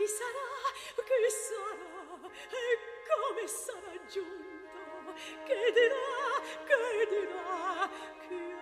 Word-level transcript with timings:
chi 0.00 0.06
sarà, 0.06 0.48
chi 0.96 1.28
sarà? 1.28 2.30
E 2.48 2.78
come 3.04 3.46
sarà 3.46 3.92
giunto, 4.08 5.12
che 5.44 5.72
dirà, 5.76 6.40
che 6.64 7.06
dirà, 7.10 7.90
chi 8.26 8.59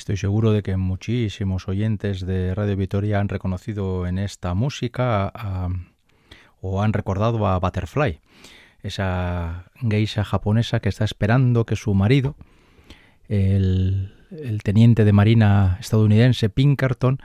Estoy 0.00 0.16
seguro 0.16 0.52
de 0.52 0.62
que 0.62 0.78
muchísimos 0.78 1.68
oyentes 1.68 2.24
de 2.24 2.54
Radio 2.54 2.74
Vitoria 2.74 3.20
han 3.20 3.28
reconocido 3.28 4.06
en 4.06 4.18
esta 4.18 4.54
música 4.54 5.30
o 6.62 6.80
han 6.80 6.94
recordado 6.94 7.46
a 7.46 7.58
Butterfly, 7.58 8.18
esa 8.82 9.66
geisha 9.78 10.24
japonesa 10.24 10.80
que 10.80 10.88
está 10.88 11.04
esperando 11.04 11.66
que 11.66 11.76
su 11.76 11.92
marido, 11.92 12.34
el, 13.28 14.14
teniente 14.64 15.04
de 15.04 15.12
marina 15.12 15.76
estadounidense 15.80 16.48
Pinkerton, 16.48 17.18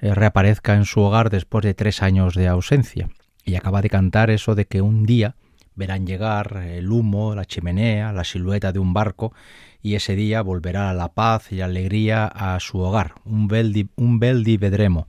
eh, 0.00 0.12
reaparezca 0.12 0.74
en 0.74 0.86
su 0.86 1.00
hogar 1.02 1.30
después 1.30 1.62
de 1.64 1.74
tres 1.74 2.02
años 2.02 2.34
de 2.34 2.48
ausencia. 2.48 3.10
Y 3.44 3.54
acaba 3.54 3.80
de 3.80 3.90
cantar 3.90 4.30
eso 4.30 4.56
de 4.56 4.64
que 4.64 4.82
un 4.82 5.06
día 5.06 5.36
verán 5.78 6.06
llegar 6.06 6.64
el 6.66 6.90
humo, 6.90 7.34
la 7.34 7.44
chimenea, 7.44 8.12
la 8.12 8.24
silueta 8.24 8.72
de 8.72 8.80
un 8.80 8.92
barco 8.92 9.32
y 9.80 9.94
ese 9.94 10.16
día 10.16 10.42
volverá 10.42 10.92
la 10.92 11.14
paz 11.14 11.52
y 11.52 11.56
la 11.56 11.66
alegría 11.66 12.26
a 12.26 12.58
su 12.60 12.80
hogar, 12.80 13.14
un 13.24 13.46
bel, 13.46 13.88
un 13.96 14.18
di 14.18 14.56
vedremo. 14.56 15.06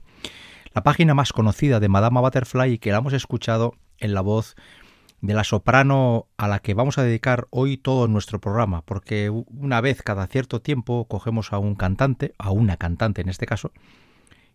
La 0.72 0.84
página 0.84 1.12
más 1.12 1.32
conocida 1.32 1.80
de 1.80 1.88
Madama 1.88 2.20
Butterfly 2.20 2.74
y 2.74 2.78
que 2.78 2.92
la 2.92 2.98
hemos 2.98 3.12
escuchado 3.12 3.74
en 3.98 4.14
la 4.14 4.20
voz 4.20 4.54
de 5.20 5.34
la 5.34 5.42
soprano 5.42 6.28
a 6.36 6.46
la 6.46 6.60
que 6.60 6.74
vamos 6.74 6.96
a 6.96 7.02
dedicar 7.02 7.48
hoy 7.50 7.76
todo 7.76 8.06
nuestro 8.06 8.40
programa, 8.40 8.82
porque 8.82 9.28
una 9.28 9.80
vez 9.80 10.02
cada 10.02 10.26
cierto 10.28 10.62
tiempo 10.62 11.06
cogemos 11.06 11.52
a 11.52 11.58
un 11.58 11.74
cantante, 11.74 12.32
a 12.38 12.52
una 12.52 12.76
cantante 12.76 13.20
en 13.20 13.28
este 13.28 13.44
caso, 13.44 13.72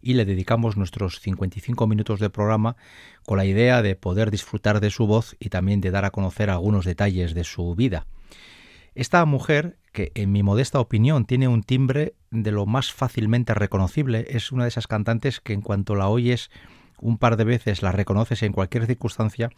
y 0.06 0.14
le 0.14 0.24
dedicamos 0.24 0.78
nuestros 0.78 1.20
55 1.20 1.88
minutos 1.88 2.20
de 2.20 2.30
programa 2.30 2.78
con 3.26 3.38
la 3.38 3.46
idea 3.46 3.82
de 3.82 3.96
poder 3.96 4.30
disfrutar 4.30 4.80
de 4.80 4.92
su 4.92 5.08
voz 5.08 5.36
y 5.40 5.50
también 5.50 5.82
de 5.82 5.90
dar 5.90 6.06
a 6.06 6.12
conocer 6.12 6.52
algunos 6.52 6.86
detalles 6.86 7.34
de 7.34 7.44
su 7.44 7.74
vida. 7.74 8.06
Esta 8.94 9.26
mujer, 9.26 9.80
que 9.92 10.12
en 10.14 10.32
mi 10.32 10.44
modesta 10.44 10.80
opinión 10.80 11.26
tiene 11.26 11.48
un 11.48 11.64
timbre 11.64 12.14
de 12.30 12.52
lo 12.52 12.68
más 12.68 12.94
fácilmente 12.94 13.56
reconocible, 13.56 14.28
es 14.30 14.52
una 14.52 14.66
de 14.66 14.70
esas 14.70 14.86
cantantes 14.86 15.42
que 15.42 15.54
en 15.54 15.62
cuanto 15.62 15.96
la 15.96 16.08
oyes 16.08 16.52
un 17.02 17.18
par 17.18 17.36
de 17.36 17.46
veces 17.46 17.82
la 17.82 17.92
reconoces 17.92 18.44
en 18.44 18.54
cualquier 18.54 18.86
circunstancia, 18.86 19.50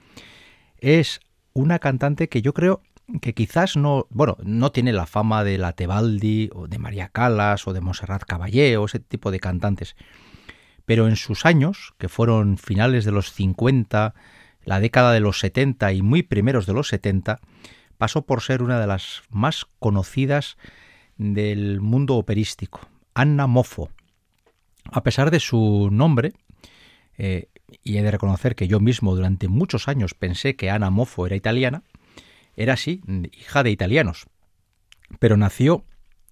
es 0.77 1.19
una 1.51 1.79
cantante 1.79 2.29
que 2.29 2.41
yo 2.41 2.53
creo 2.53 2.81
que 3.21 3.33
quizás 3.33 3.75
no, 3.75 4.07
bueno, 4.11 4.37
no 4.43 4.71
tiene 4.71 4.93
la 4.93 5.07
fama 5.07 5.43
de 5.43 5.57
la 5.57 5.73
Tebaldi 5.73 6.49
o 6.53 6.67
de 6.67 6.79
María 6.79 7.09
Calas 7.09 7.67
o 7.67 7.73
de 7.73 7.81
Monserrat 7.81 8.23
Caballé 8.23 8.77
o 8.77 8.85
ese 8.85 8.99
tipo 8.99 9.29
de 9.29 9.41
cantantes, 9.41 9.95
pero 10.87 11.09
en 11.09 11.17
sus 11.17 11.45
años, 11.45 11.93
que 11.97 12.07
fueron 12.07 12.57
finales 12.57 13.03
de 13.03 13.11
los 13.11 13.33
50, 13.33 14.15
la 14.63 14.79
década 14.79 15.11
de 15.11 15.19
los 15.19 15.37
70 15.39 15.91
y 15.91 16.01
muy 16.01 16.23
primeros 16.23 16.65
de 16.65 16.71
los 16.71 16.87
70, 16.87 17.41
pasó 17.97 18.21
por 18.21 18.41
ser 18.41 18.63
una 18.63 18.79
de 18.79 18.87
las 18.87 19.23
más 19.29 19.65
conocidas 19.79 20.55
del 21.17 21.81
mundo 21.81 22.15
operístico, 22.15 22.87
Anna 23.13 23.47
Moffo. 23.47 23.89
A 24.89 25.03
pesar 25.03 25.29
de 25.29 25.41
su 25.41 25.89
nombre, 25.91 26.31
eh, 27.17 27.49
y 27.83 27.97
he 27.97 28.01
de 28.01 28.11
reconocer 28.11 28.55
que 28.55 28.69
yo 28.69 28.79
mismo 28.79 29.13
durante 29.13 29.49
muchos 29.49 29.89
años 29.89 30.13
pensé 30.13 30.55
que 30.55 30.69
Anna 30.69 30.89
Moffo 30.89 31.25
era 31.25 31.35
italiana, 31.35 31.83
era 32.55 32.73
así, 32.73 33.01
hija 33.33 33.61
de 33.61 33.71
italianos, 33.71 34.27
pero 35.19 35.35
nació 35.35 35.83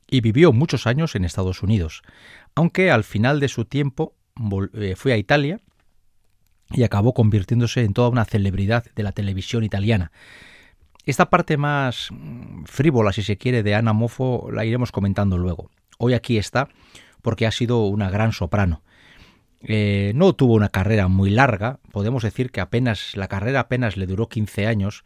y 0.10 0.22
vivió 0.22 0.54
muchos 0.54 0.88
años 0.88 1.14
en 1.16 1.26
Estados 1.26 1.62
Unidos, 1.62 2.04
aunque 2.56 2.90
al 2.90 3.04
final 3.04 3.42
de 3.42 3.50
su 3.50 3.66
tiempo 3.66 4.16
fue 4.96 5.14
a 5.14 5.18
Italia 5.18 5.60
y 6.72 6.84
acabó 6.84 7.14
convirtiéndose 7.14 7.84
en 7.84 7.94
toda 7.94 8.10
una 8.10 8.26
celebridad 8.26 8.86
de 8.96 9.04
la 9.04 9.12
televisión 9.12 9.64
italiana. 9.64 10.12
Esta 11.06 11.30
parte 11.30 11.58
más 11.58 12.10
mm, 12.12 12.64
frívola, 12.66 13.14
si 13.14 13.22
se 13.22 13.38
quiere, 13.38 13.64
de 13.64 13.76
Ana 13.76 13.94
Moffo 13.94 14.50
la 14.52 14.66
iremos 14.66 14.92
comentando 14.92 15.38
luego. 15.38 15.70
Hoy 15.98 16.14
aquí 16.14 16.38
está 16.38 16.70
porque 17.22 17.46
ha 17.46 17.52
sido 17.52 17.86
una 17.86 18.10
gran 18.10 18.32
soprano. 18.32 18.84
Eh, 19.62 20.12
no 20.16 20.34
tuvo 20.34 20.54
una 20.54 20.70
carrera 20.70 21.08
muy 21.08 21.32
larga, 21.32 21.80
podemos 21.92 22.24
decir 22.24 22.52
que 22.52 22.62
apenas 22.62 23.16
la 23.16 23.28
carrera 23.28 23.62
apenas 23.62 23.98
le 23.98 24.06
duró 24.06 24.30
15 24.30 24.68
años 24.68 25.04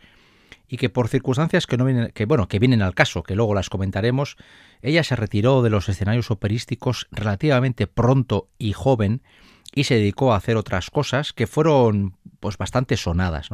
y 0.70 0.78
que 0.78 0.90
por 0.90 1.08
circunstancias 1.08 1.66
que 1.66 1.78
no 1.78 1.86
vienen, 1.86 2.12
que 2.14 2.26
bueno, 2.26 2.48
que 2.48 2.60
vienen 2.60 2.84
al 2.84 2.94
caso, 2.94 3.24
que 3.24 3.36
luego 3.36 3.56
las 3.56 3.70
comentaremos, 3.70 4.38
ella 4.82 5.04
se 5.04 5.16
retiró 5.16 5.64
de 5.64 5.72
los 5.72 5.90
escenarios 5.90 6.30
operísticos 6.30 7.08
relativamente 7.12 7.88
pronto 7.88 8.48
y 8.60 8.74
joven 8.74 9.24
y 9.74 9.86
se 9.86 9.96
dedicó 9.96 10.32
a 10.32 10.38
hacer 10.38 10.58
otras 10.58 10.92
cosas 10.92 11.34
que 11.34 11.48
fueron 11.48 12.16
pues 12.40 12.58
bastante 12.58 12.98
sonadas. 12.98 13.50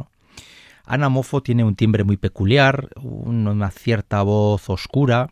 Ana 0.84 1.08
Moffo 1.08 1.42
tiene 1.42 1.64
un 1.64 1.74
timbre 1.74 2.04
muy 2.04 2.18
peculiar, 2.18 2.90
una 2.96 3.70
cierta 3.70 4.22
voz 4.22 4.68
oscura 4.68 5.30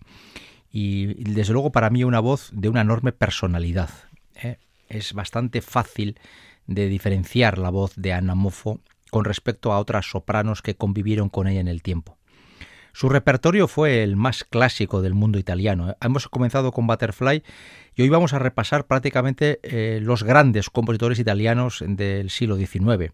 y 0.70 1.22
desde 1.22 1.52
luego 1.52 1.70
para 1.70 1.90
mí 1.90 2.02
una 2.02 2.18
voz 2.18 2.50
de 2.52 2.68
una 2.68 2.80
enorme 2.80 3.12
personalidad. 3.12 3.90
¿eh? 4.34 4.58
Es 4.88 5.12
bastante 5.12 5.60
fácil 5.60 6.18
de 6.66 6.88
diferenciar 6.88 7.58
la 7.58 7.70
voz 7.70 7.92
de 7.94 8.14
Ana 8.14 8.34
Moffo 8.34 8.80
con 9.14 9.24
respecto 9.24 9.72
a 9.72 9.78
otras 9.78 10.06
sopranos 10.10 10.60
que 10.60 10.74
convivieron 10.74 11.28
con 11.28 11.46
ella 11.46 11.60
en 11.60 11.68
el 11.68 11.82
tiempo. 11.82 12.18
Su 12.92 13.08
repertorio 13.08 13.68
fue 13.68 14.02
el 14.02 14.16
más 14.16 14.42
clásico 14.42 15.02
del 15.02 15.14
mundo 15.14 15.38
italiano. 15.38 15.90
¿eh? 15.90 15.94
Hemos 16.00 16.26
comenzado 16.26 16.72
con 16.72 16.88
Butterfly 16.88 17.44
y 17.94 18.02
hoy 18.02 18.08
vamos 18.08 18.32
a 18.32 18.40
repasar 18.40 18.88
prácticamente 18.88 19.60
eh, 19.62 20.00
los 20.02 20.24
grandes 20.24 20.68
compositores 20.68 21.20
italianos 21.20 21.84
del 21.86 22.28
siglo 22.28 22.56
XIX 22.56 23.12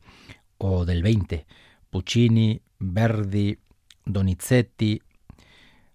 o 0.57 0.87
del 0.87 1.03
XX. 1.03 1.45
Puccini, 1.91 2.63
Verdi, 2.79 3.59
Donizetti. 4.07 5.03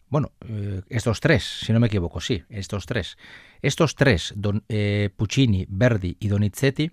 Bueno, 0.08 0.34
eh, 0.48 0.84
estos 0.88 1.20
tres, 1.20 1.62
si 1.62 1.74
no 1.74 1.80
me 1.80 1.88
equivoco, 1.88 2.22
sí, 2.22 2.44
estos 2.50 2.86
tres. 2.86 3.18
Estos 3.64 3.96
tres, 3.96 4.36
Puccini, 5.18 5.66
Verdi 5.68 6.16
y 6.20 6.28
Donizetti, 6.28 6.92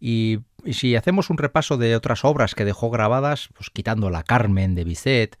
y, 0.00 0.40
si 0.70 0.96
hacemos 0.96 1.30
un 1.30 1.38
repaso 1.38 1.76
de 1.76 1.96
otras 1.96 2.24
obras 2.24 2.54
que 2.54 2.64
dejó 2.64 2.90
grabadas, 2.90 3.48
pues 3.54 3.70
quitando 3.70 4.10
la 4.10 4.22
Carmen 4.22 4.74
de 4.74 4.84
Bizet, 4.84 5.38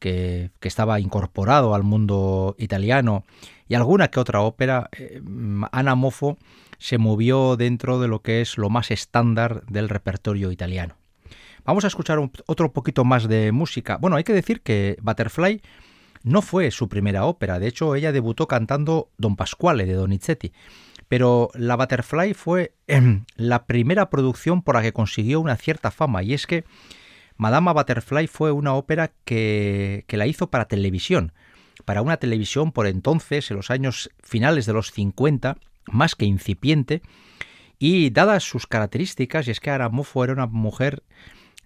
que, 0.00 0.50
estaba 0.62 1.00
incorporado 1.00 1.74
al 1.74 1.82
mundo 1.82 2.56
italiano, 2.58 3.24
y 3.68 3.74
alguna 3.74 4.08
que 4.08 4.20
otra 4.20 4.40
ópera, 4.40 4.90
eh, 4.98 5.22
Ana 5.72 5.94
Moffo 5.94 6.38
se 6.78 6.98
movió 6.98 7.56
dentro 7.56 8.00
de 8.00 8.08
lo 8.08 8.20
que 8.20 8.40
es 8.40 8.58
lo 8.58 8.68
más 8.68 8.90
estándar 8.90 9.64
del 9.66 9.88
repertorio 9.88 10.50
italiano. 10.50 10.96
Vamos 11.64 11.84
a 11.84 11.86
escuchar 11.86 12.18
otro 12.46 12.72
poquito 12.72 13.04
más 13.04 13.26
de 13.26 13.52
música. 13.52 13.96
Bueno, 13.96 14.16
hay 14.16 14.24
que 14.24 14.34
decir 14.34 14.60
que 14.60 14.98
Butterfly 15.00 15.62
no 16.22 16.42
fue 16.42 16.70
su 16.70 16.88
primera 16.88 17.24
ópera, 17.24 17.58
de 17.58 17.68
hecho 17.68 17.94
ella 17.94 18.12
debutó 18.12 18.48
cantando 18.48 19.10
Don 19.16 19.36
Pasquale 19.36 19.86
de 19.86 19.94
Donizetti, 19.94 20.52
pero 21.14 21.48
La 21.54 21.76
Butterfly 21.76 22.34
fue 22.34 22.74
em, 22.88 23.24
la 23.36 23.66
primera 23.66 24.10
producción 24.10 24.62
por 24.62 24.74
la 24.74 24.82
que 24.82 24.92
consiguió 24.92 25.38
una 25.38 25.56
cierta 25.56 25.92
fama, 25.92 26.24
y 26.24 26.34
es 26.34 26.48
que 26.48 26.64
Madama 27.36 27.72
Butterfly 27.72 28.26
fue 28.26 28.50
una 28.50 28.74
ópera 28.74 29.12
que, 29.24 30.02
que 30.08 30.16
la 30.16 30.26
hizo 30.26 30.50
para 30.50 30.66
televisión, 30.66 31.32
para 31.84 32.02
una 32.02 32.16
televisión 32.16 32.72
por 32.72 32.88
entonces, 32.88 33.48
en 33.52 33.58
los 33.58 33.70
años 33.70 34.10
finales 34.24 34.66
de 34.66 34.72
los 34.72 34.90
50, 34.90 35.56
más 35.86 36.16
que 36.16 36.24
incipiente, 36.24 37.00
y 37.78 38.10
dadas 38.10 38.42
sus 38.42 38.66
características, 38.66 39.46
y 39.46 39.52
es 39.52 39.60
que 39.60 39.70
Aramofo 39.70 40.24
era 40.24 40.32
una 40.32 40.48
mujer 40.48 41.04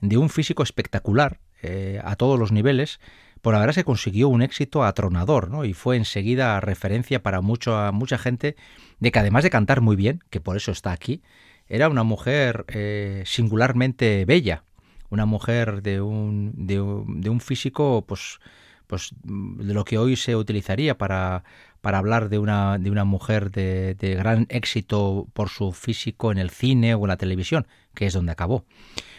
de 0.03 0.19
un 0.19 0.29
físico 0.29 0.63
espectacular 0.63 1.41
eh, 1.63 2.03
a 2.05 2.17
todos 2.17 2.39
los 2.39 2.53
niveles, 2.53 3.01
por 3.41 3.55
la 3.55 3.61
verdad 3.61 3.75
se 3.75 3.85
consiguió 3.85 4.29
un 4.29 4.43
éxito 4.43 4.85
atronador, 4.85 5.51
¿no? 5.51 5.65
Y 5.65 5.75
fue 5.75 5.97
enseguida 5.97 6.61
referencia 6.61 7.23
para 7.23 7.41
mucho, 7.41 7.91
mucha 7.93 8.19
gente 8.19 8.57
de 9.01 9.13
que 9.13 9.19
además 9.19 9.45
de 9.45 9.51
cantar 9.51 9.81
muy 9.81 9.97
bien, 9.97 10.23
que 10.31 10.41
por 10.41 10.57
eso 10.57 10.73
está 10.73 10.93
aquí, 10.93 11.23
era 11.69 11.89
una 11.89 12.03
mujer 12.03 12.65
eh, 12.69 13.23
singularmente 13.27 14.25
bella, 14.25 14.65
una 15.11 15.27
mujer 15.27 15.83
de 15.83 16.01
un, 16.01 16.53
de, 16.55 16.81
un 16.81 17.41
físico, 17.41 18.05
pues, 18.07 18.41
pues 18.87 19.11
de 19.23 19.75
lo 19.75 19.85
que 19.85 19.99
hoy 19.99 20.17
se 20.17 20.37
utilizaría 20.37 20.97
para, 20.97 21.45
para 21.81 21.99
hablar 21.99 22.29
de 22.29 22.39
una, 22.39 22.79
de 22.79 22.91
una 22.91 23.05
mujer 23.05 23.51
de, 23.51 23.95
de, 23.95 24.15
gran 24.15 24.47
éxito 24.49 25.27
por 25.33 25.49
su 25.49 25.73
físico 25.73 26.33
en 26.33 26.39
el 26.39 26.51
cine 26.51 26.95
o 26.95 27.03
en 27.03 27.09
la 27.09 27.17
televisión, 27.17 27.67
que 27.95 28.07
es 28.07 28.15
donde 28.15 28.33
acabó. 28.33 28.65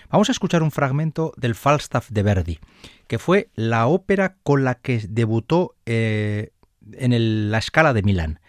Vamos 0.09 0.29
a 0.29 0.31
escuchar 0.31 0.63
un 0.63 0.71
fragmento 0.71 1.33
del 1.37 1.53
Falstaff 1.53 2.09
de 2.09 2.23
Verdi, 2.23 2.59
que 3.09 3.17
fue 3.17 3.49
la 3.55 3.87
ópera 3.87 4.37
con 4.43 4.63
la 4.63 4.75
que 4.75 5.03
debutó 5.09 5.75
eh, 5.87 6.51
en 6.93 7.49
la 7.51 7.57
escala 7.57 7.91
de 7.91 8.03
Milán. 8.03 8.39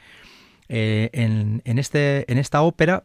Eh, 0.69 1.09
en, 1.15 1.79
este, 1.79 2.31
en 2.31 2.37
esta 2.37 2.61
ópera 2.61 3.05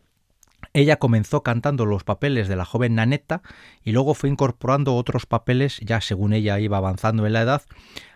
ella 0.74 0.98
comenzó 0.98 1.44
cantando 1.44 1.86
los 1.86 2.04
papeles 2.04 2.50
de 2.50 2.58
la 2.58 2.66
joven 2.66 2.96
Nanetta 2.96 3.42
y 3.84 3.94
luego 3.94 4.14
fue 4.16 4.30
incorporando 4.30 4.96
otros 4.96 5.26
papeles 5.26 5.80
ya 5.80 6.02
según 6.02 6.34
ella 6.34 6.60
iba 6.60 6.76
avanzando 6.76 7.26
en 7.26 7.32
la 7.32 7.42
edad. 7.42 7.62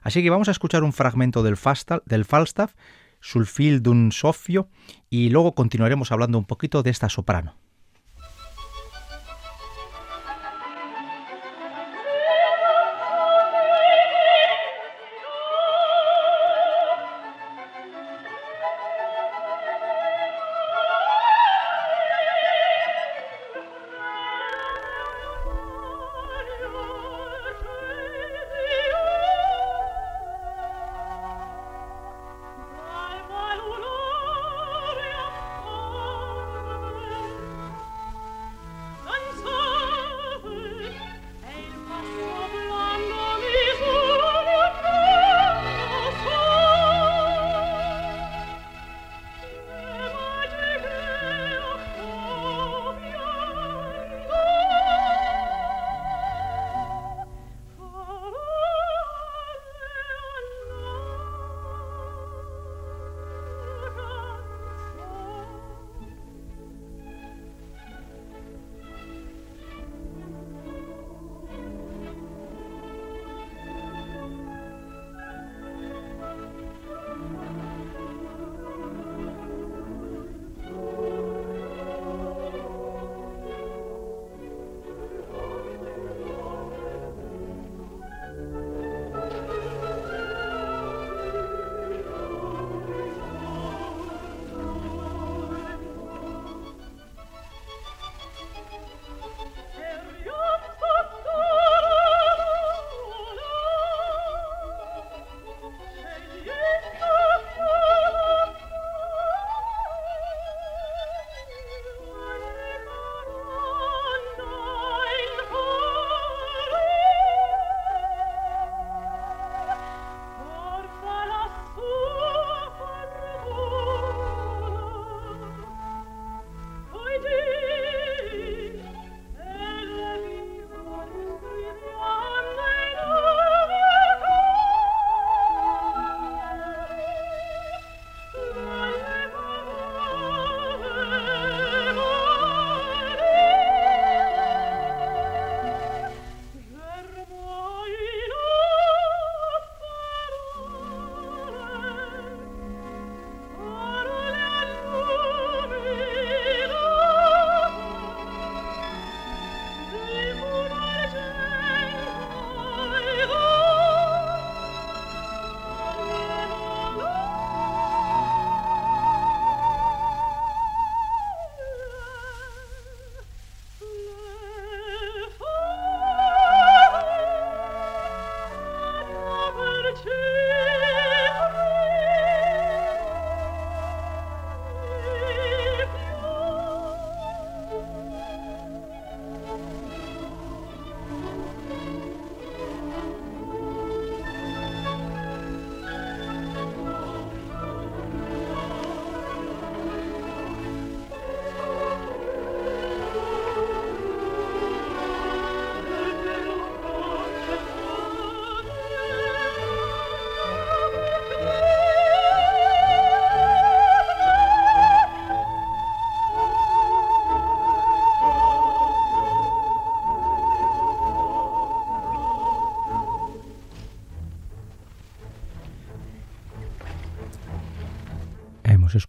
Así 0.02 0.22
que 0.22 0.30
vamos 0.30 0.50
a 0.50 0.52
escuchar 0.52 0.84
un 0.84 0.92
fragmento 0.92 1.42
del, 1.42 1.58
del 2.06 2.26
Falstaff, 2.26 2.74
Sulfil 3.22 3.82
d'un 3.82 4.12
Sofio, 4.12 4.68
y 5.10 5.30
luego 5.30 5.56
continuaremos 5.56 6.12
hablando 6.12 6.38
un 6.38 6.46
poquito 6.46 6.84
de 6.84 6.90
esta 6.90 7.08
soprano. 7.08 7.56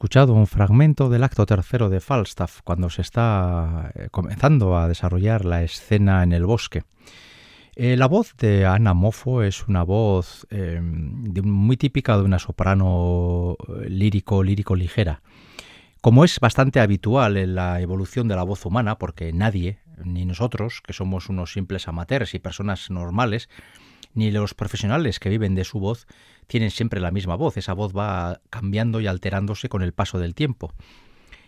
Escuchado 0.00 0.32
un 0.32 0.46
fragmento 0.46 1.10
del 1.10 1.22
acto 1.22 1.44
tercero 1.44 1.90
de 1.90 2.00
Falstaff 2.00 2.62
cuando 2.64 2.88
se 2.88 3.02
está 3.02 3.92
eh, 3.94 4.08
comenzando 4.10 4.78
a 4.78 4.88
desarrollar 4.88 5.44
la 5.44 5.62
escena 5.62 6.22
en 6.22 6.32
el 6.32 6.46
bosque. 6.46 6.84
Eh, 7.76 7.98
la 7.98 8.06
voz 8.06 8.34
de 8.38 8.64
Ana 8.64 8.94
Mofo 8.94 9.42
es 9.42 9.68
una 9.68 9.82
voz 9.82 10.46
muy 11.42 11.76
típica 11.76 12.16
de 12.16 12.24
una 12.24 12.38
soprano 12.38 13.58
lírico, 13.86 14.42
lírico 14.42 14.74
ligera. 14.74 15.20
Como 16.00 16.24
es 16.24 16.40
bastante 16.40 16.80
habitual 16.80 17.36
en 17.36 17.54
la 17.54 17.82
evolución 17.82 18.26
de 18.26 18.36
la 18.36 18.42
voz 18.42 18.64
humana, 18.64 18.96
porque 18.96 19.34
nadie, 19.34 19.80
ni 20.02 20.24
nosotros, 20.24 20.80
que 20.80 20.94
somos 20.94 21.28
unos 21.28 21.52
simples 21.52 21.88
amateurs 21.88 22.34
y 22.34 22.38
personas 22.38 22.88
normales, 22.88 23.50
ni 24.14 24.30
los 24.30 24.54
profesionales 24.54 25.18
que 25.18 25.28
viven 25.28 25.54
de 25.54 25.64
su 25.64 25.78
voz 25.80 26.06
tienen 26.46 26.70
siempre 26.70 27.00
la 27.00 27.10
misma 27.10 27.36
voz. 27.36 27.56
Esa 27.56 27.72
voz 27.72 27.96
va 27.96 28.40
cambiando 28.50 29.00
y 29.00 29.06
alterándose 29.06 29.68
con 29.68 29.82
el 29.82 29.92
paso 29.92 30.18
del 30.18 30.34
tiempo. 30.34 30.72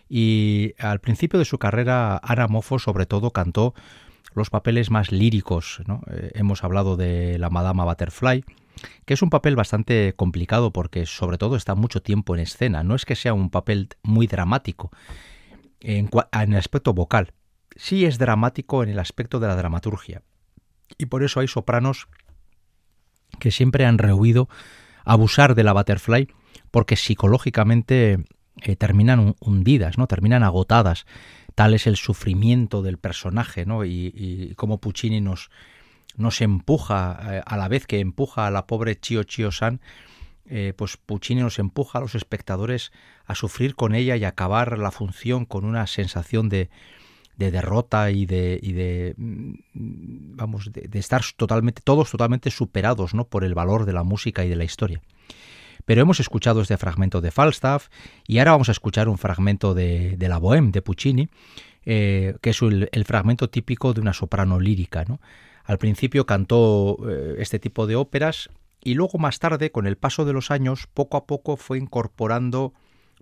Y 0.09 0.73
al 0.79 0.99
principio 0.99 1.39
de 1.39 1.45
su 1.45 1.57
carrera, 1.57 2.19
Ana 2.23 2.47
Mofo 2.47 2.79
sobre 2.79 3.05
todo 3.05 3.31
cantó 3.31 3.73
los 4.33 4.49
papeles 4.49 4.89
más 4.89 5.11
líricos. 5.11 5.81
Eh, 6.11 6.31
hemos 6.35 6.63
hablado 6.63 6.97
de 6.97 7.37
la 7.39 7.49
Madama 7.49 7.85
Butterfly, 7.85 8.43
que 9.05 9.13
es 9.13 9.21
un 9.21 9.29
papel 9.29 9.55
bastante 9.55 10.13
complicado 10.15 10.71
porque 10.71 11.05
sobre 11.05 11.37
todo 11.37 11.55
está 11.55 11.75
mucho 11.75 12.01
tiempo 12.01 12.35
en 12.35 12.41
escena. 12.41 12.83
No 12.83 12.95
es 12.95 13.05
que 13.05 13.15
sea 13.15 13.33
un 13.33 13.49
papel 13.49 13.89
muy 14.03 14.27
dramático 14.27 14.91
en, 15.79 16.09
en 16.31 16.53
el 16.53 16.57
aspecto 16.57 16.93
vocal, 16.93 17.33
sí 17.75 18.05
es 18.05 18.17
dramático 18.17 18.83
en 18.83 18.89
el 18.89 18.99
aspecto 18.99 19.39
de 19.39 19.47
la 19.47 19.55
dramaturgia. 19.55 20.21
Y 20.97 21.07
por 21.07 21.23
eso 21.23 21.39
hay 21.39 21.47
sopranos 21.47 22.07
que 23.39 23.51
siempre 23.51 23.85
han 23.85 23.97
rehuido 23.97 24.49
abusar 25.05 25.55
de 25.55 25.63
la 25.63 25.73
butterfly 25.73 26.27
porque 26.71 26.95
psicológicamente 26.95 28.25
eh, 28.61 28.75
terminan 28.75 29.35
hundidas, 29.39 29.97
¿no? 29.97 30.07
terminan 30.07 30.43
agotadas. 30.43 31.05
Tal 31.55 31.73
es 31.73 31.85
el 31.85 31.97
sufrimiento 31.97 32.81
del 32.81 32.97
personaje, 32.97 33.65
¿no? 33.65 33.85
Y, 33.85 34.11
y 34.15 34.55
cómo 34.55 34.79
Puccini 34.79 35.21
nos, 35.21 35.51
nos 36.15 36.41
empuja, 36.41 37.19
eh, 37.37 37.41
a 37.45 37.57
la 37.57 37.67
vez 37.67 37.85
que 37.85 37.99
empuja 37.99 38.47
a 38.47 38.51
la 38.51 38.65
pobre 38.65 38.99
Chio 38.99 39.23
Chio 39.23 39.51
San, 39.51 39.81
eh, 40.45 40.73
pues 40.75 40.97
Puccini 40.97 41.41
nos 41.41 41.59
empuja 41.59 41.99
a 41.99 42.01
los 42.01 42.15
espectadores 42.15 42.91
a 43.25 43.35
sufrir 43.35 43.75
con 43.75 43.95
ella 43.95 44.15
y 44.15 44.25
acabar 44.25 44.77
la 44.77 44.91
función 44.91 45.45
con 45.45 45.63
una 45.63 45.87
sensación 45.87 46.49
de, 46.49 46.69
de 47.37 47.51
derrota 47.51 48.11
y 48.11 48.25
de, 48.25 48.59
y 48.61 48.73
de 48.73 49.15
mm, 49.17 50.35
vamos 50.35 50.71
de, 50.71 50.99
estar 50.99 51.21
totalmente 51.35 51.81
todos 51.83 52.11
totalmente 52.11 52.51
superados 52.51 53.13
no 53.13 53.25
por 53.25 53.43
el 53.43 53.55
valor 53.55 53.85
de 53.85 53.93
la 53.93 54.03
música 54.03 54.45
y 54.45 54.49
de 54.49 54.55
la 54.55 54.63
historia. 54.63 55.01
Pero 55.85 56.01
hemos 56.01 56.19
escuchado 56.19 56.61
este 56.61 56.77
fragmento 56.77 57.19
de 57.19 57.31
Falstaff 57.31 57.89
y 58.25 58.37
ahora 58.37 58.51
vamos 58.51 58.69
a 58.69 58.71
escuchar 58.71 59.09
un 59.09 59.17
fragmento 59.17 59.73
de, 59.73 60.15
la 60.19 60.39
Bohème 60.39 60.71
de 60.71 60.81
Puccini 60.81 61.29
eh, 61.85 62.35
que 62.41 62.51
es 62.51 62.61
el, 62.61 63.05
fragmento 63.05 63.49
típico 63.49 63.93
de 63.93 63.99
una 63.99 64.13
soprano 64.13 64.59
lírica 64.59 65.03
¿no? 65.05 65.19
al 65.65 65.77
principio 65.77 66.25
cantó 66.25 66.97
eh, 67.09 67.35
este 67.39 67.59
tipo 67.59 67.87
de 67.87 67.97
óperas 67.97 68.49
y 68.81 68.93
luego 68.93 69.17
más 69.17 69.39
tarde 69.39 69.71
con 69.71 69.87
el 69.87 69.97
paso 69.97 70.23
de 70.23 70.31
los 70.31 70.51
años 70.51 70.87
poco 70.93 71.17
a 71.17 71.25
poco 71.25 71.57
fue 71.57 71.77
incorporando 71.77 72.73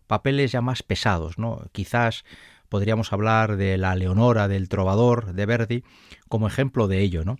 papeles 0.06 0.52
ya 0.52 0.62
más 0.62 0.84
pesados 0.84 1.40
no 1.40 1.64
quizás 1.72 2.24
podríamos 2.72 3.12
hablar 3.12 3.58
de 3.58 3.78
la 3.78 3.94
Leonora 3.96 4.48
del 4.48 4.70
Trovador 4.70 5.34
de 5.34 5.46
Verdi 5.46 5.84
como 6.30 6.48
ejemplo 6.48 6.88
de 6.88 7.02
ello. 7.02 7.26
¿no? 7.26 7.38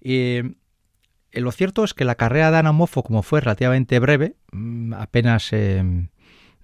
Eh, 0.00 0.56
lo 1.32 1.52
cierto 1.52 1.84
es 1.84 1.94
que 1.94 2.04
la 2.04 2.16
carrera 2.16 2.50
de 2.50 2.58
Ana 2.58 2.72
Moffo, 2.72 3.04
como 3.04 3.22
fue 3.22 3.40
relativamente 3.40 4.00
breve, 4.00 4.34
mm, 4.50 4.92
apenas 4.94 5.52
eh, 5.52 6.08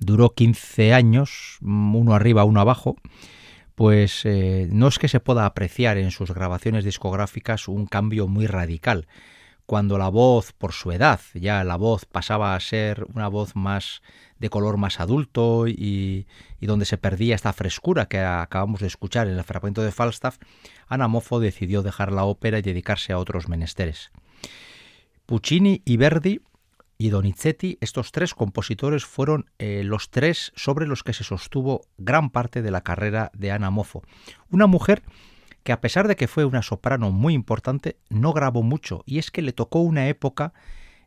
duró 0.01 0.31
15 0.35 0.93
años, 0.93 1.59
mm, 1.61 1.95
uno 1.95 2.13
arriba, 2.13 2.43
uno 2.43 2.61
abajo, 2.61 2.97
pues 3.77 4.27
eh, 4.27 4.67
no 4.73 4.89
es 4.89 4.99
que 4.99 5.07
se 5.07 5.21
pueda 5.21 5.47
apreciar 5.47 5.97
en 5.97 6.11
sus 6.11 6.33
grabaciones 6.35 6.85
discográficas 6.85 7.69
un 7.69 7.87
cambio 7.87 8.27
muy 8.27 8.49
radical. 8.49 9.07
Cuando 9.71 9.99
la 9.99 10.09
voz, 10.09 10.53
por 10.53 10.73
su 10.73 10.91
edad, 10.91 11.21
ya 11.33 11.63
la 11.63 11.77
voz 11.77 12.05
pasaba 12.05 12.57
a 12.57 12.61
ser 12.61 13.07
una 13.15 13.29
voz 13.29 13.55
más 13.55 14.03
de 14.41 14.51
color 14.51 14.79
más 14.79 14.99
adulto 14.99 15.69
y, 15.69 16.27
donde 16.61 16.85
se 16.85 16.99
perdía 16.99 17.37
esta 17.37 17.53
frescura 17.53 18.07
que 18.07 18.19
acabamos 18.19 18.81
de 18.81 18.89
escuchar 18.89 19.29
en 19.29 19.39
el 19.39 19.45
fragmento 19.45 19.81
de 19.81 19.93
Falstaff, 19.93 20.39
Ana 20.89 21.07
Moffo 21.07 21.39
decidió 21.39 21.85
dejar 21.85 22.11
la 22.11 22.25
ópera 22.25 22.59
y 22.59 22.63
dedicarse 22.63 23.13
a 23.13 23.19
otros 23.19 23.49
menesteres. 23.49 24.11
Puccini 25.25 25.83
y 25.85 25.99
Verdi 25.99 26.41
y 26.99 27.11
Donizetti, 27.11 27.79
estos 27.81 28.11
tres 28.11 28.35
compositores 28.35 29.05
fueron 29.05 29.53
eh, 29.61 29.85
los 29.85 30.11
tres 30.11 30.53
sobre 30.57 30.89
los 30.89 31.05
que 31.05 31.13
se 31.13 31.23
sostuvo 31.23 31.83
gran 31.97 32.31
parte 32.31 32.61
de 32.61 32.73
la 32.73 32.81
carrera 32.81 33.31
de 33.35 33.53
Ana 33.53 33.71
Moffo. 33.71 34.03
Una 34.51 34.67
mujer 34.67 35.05
que 35.63 35.73
a 35.73 35.81
pesar 35.81 36.09
de 36.09 36.17
que 36.17 36.29
fue 36.29 36.45
una 36.45 36.63
soprano 36.63 37.11
muy 37.11 37.35
importante, 37.35 37.97
no 38.09 38.33
grabó 38.33 38.63
mucho, 38.63 39.03
y 39.07 39.19
es 39.19 39.31
que 39.31 39.43
le 39.43 39.53
tocó 39.53 39.81
una 39.81 40.09
época 40.09 40.53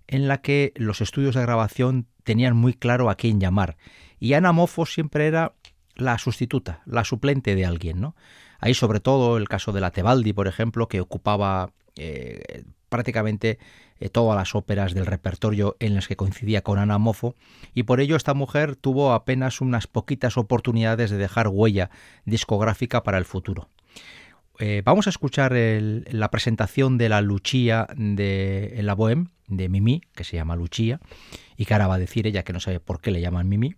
en 0.08 0.28
la 0.28 0.42
que 0.42 0.74
los 0.76 1.02
estudios 1.02 1.36
de 1.36 1.42
grabación 1.42 2.08
tenían 2.24 2.56
muy 2.56 2.74
claro 2.74 3.10
a 3.10 3.16
quién 3.16 3.40
llamar. 3.40 3.78
Y 4.20 4.34
Ana 4.34 4.52
Mofo 4.52 4.86
siempre 4.86 5.28
era 5.28 5.54
la 5.96 6.18
sustituta, 6.18 6.82
la 6.86 7.04
suplente 7.04 7.56
de 7.56 7.66
alguien, 7.66 8.02
¿no? 8.02 8.16
Hay 8.60 8.74
sobre 8.74 9.00
todo 9.00 9.38
el 9.38 9.50
caso 9.50 9.72
de 9.72 9.82
la 9.82 9.92
Tebaldi, 9.92 10.34
por 10.34 10.48
ejemplo, 10.48 10.88
que 10.88 11.02
ocupaba 11.02 11.72
eh, 11.96 12.64
prácticamente 12.90 13.60
eh, 14.00 14.10
todas 14.10 14.38
las 14.38 14.56
óperas 14.56 14.94
del 14.94 15.06
repertorio 15.06 15.76
en 15.80 15.96
las 15.96 16.08
que 16.08 16.16
coincidía 16.16 16.62
con 16.62 16.80
Ana 16.80 16.98
Mofo, 16.98 17.36
y 17.74 17.84
por 17.84 18.00
ello 18.00 18.16
esta 18.16 18.34
mujer 18.34 18.76
tuvo 18.76 19.14
apenas 19.14 19.62
unas 19.62 19.88
poquitas 19.88 20.38
oportunidades 20.38 21.10
de 21.10 21.18
dejar 21.18 21.48
huella 21.48 21.90
discográfica 22.26 23.04
para 23.04 23.18
el 23.18 23.26
futuro. 23.26 23.68
Eh, 24.60 24.84
vamos 24.86 25.08
a 25.08 25.10
escuchar 25.10 25.54
la 25.56 26.30
presentación 26.30 26.98
de 26.98 27.10
la 27.10 27.22
Luchía 27.22 27.88
de 27.96 28.80
la 28.84 28.96
Bohème, 28.96 29.30
de 29.48 29.68
Mimi, 29.68 30.02
que 30.14 30.24
se 30.24 30.36
llama 30.36 30.56
Luchía, 30.56 31.00
y 31.58 31.66
que 31.66 31.74
ahora 31.74 31.88
va 31.88 31.96
a 31.96 32.00
decir 32.00 32.28
ella 32.28 32.44
que 32.44 32.54
no 32.54 32.60
sabe 32.60 32.80
por 32.80 33.02
qué 33.02 33.12
le 33.12 33.22
llaman 33.22 33.50
Mimi. 33.50 33.76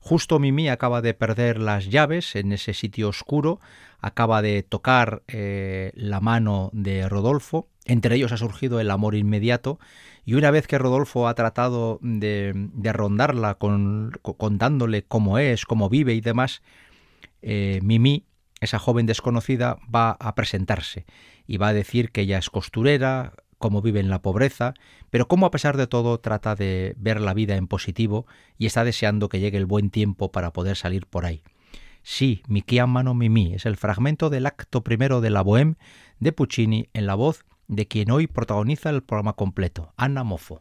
Justo 0.00 0.38
Mimi 0.38 0.68
acaba 0.68 1.02
de 1.02 1.14
perder 1.14 1.58
las 1.58 1.88
llaves 1.88 2.36
en 2.36 2.52
ese 2.52 2.72
sitio 2.72 3.08
oscuro, 3.08 3.60
acaba 4.00 4.40
de 4.40 4.62
tocar 4.62 5.22
eh, 5.28 5.92
la 5.94 6.20
mano 6.20 6.70
de 6.72 7.08
Rodolfo, 7.08 7.68
entre 7.84 8.16
ellos 8.16 8.32
ha 8.32 8.36
surgido 8.38 8.80
el 8.80 8.90
amor 8.90 9.14
inmediato, 9.14 9.78
y 10.24 10.34
una 10.34 10.50
vez 10.50 10.66
que 10.66 10.78
Rodolfo 10.78 11.28
ha 11.28 11.34
tratado 11.34 11.98
de, 12.02 12.52
de 12.54 12.92
rondarla 12.94 13.56
con, 13.56 14.12
contándole 14.22 15.04
cómo 15.04 15.38
es, 15.38 15.66
cómo 15.66 15.90
vive 15.90 16.14
y 16.14 16.22
demás, 16.22 16.62
eh, 17.42 17.80
Mimi, 17.82 18.24
esa 18.64 18.78
joven 18.78 19.06
desconocida, 19.06 19.78
va 19.94 20.12
a 20.12 20.34
presentarse 20.34 21.06
y 21.46 21.58
va 21.58 21.68
a 21.68 21.74
decir 21.74 22.10
que 22.10 22.22
ella 22.22 22.38
es 22.38 22.50
costurera, 22.50 23.34
cómo 23.58 23.80
vive 23.80 24.00
en 24.00 24.10
la 24.10 24.20
pobreza, 24.20 24.74
pero 25.10 25.28
cómo 25.28 25.46
a 25.46 25.50
pesar 25.50 25.76
de 25.76 25.86
todo 25.86 26.18
trata 26.18 26.54
de 26.54 26.94
ver 26.98 27.20
la 27.20 27.34
vida 27.34 27.56
en 27.56 27.66
positivo 27.66 28.26
y 28.58 28.66
está 28.66 28.84
deseando 28.84 29.28
que 29.28 29.40
llegue 29.40 29.58
el 29.58 29.66
buen 29.66 29.90
tiempo 29.90 30.32
para 30.32 30.52
poder 30.52 30.76
salir 30.76 31.06
por 31.06 31.24
ahí. 31.24 31.42
Sí, 32.02 32.42
mi 32.46 32.60
chiamano 32.60 33.14
Mimi 33.14 33.54
es 33.54 33.64
el 33.64 33.76
fragmento 33.76 34.28
del 34.28 34.44
acto 34.44 34.84
primero 34.84 35.22
de 35.22 35.30
la 35.30 35.42
Bohème 35.42 35.76
de 36.20 36.32
Puccini 36.32 36.88
en 36.92 37.06
la 37.06 37.14
voz 37.14 37.46
de 37.66 37.88
quien 37.88 38.10
hoy 38.10 38.26
protagoniza 38.26 38.90
el 38.90 39.02
programa 39.02 39.32
completo, 39.32 39.94
Anna 39.96 40.24
Moffo. 40.24 40.60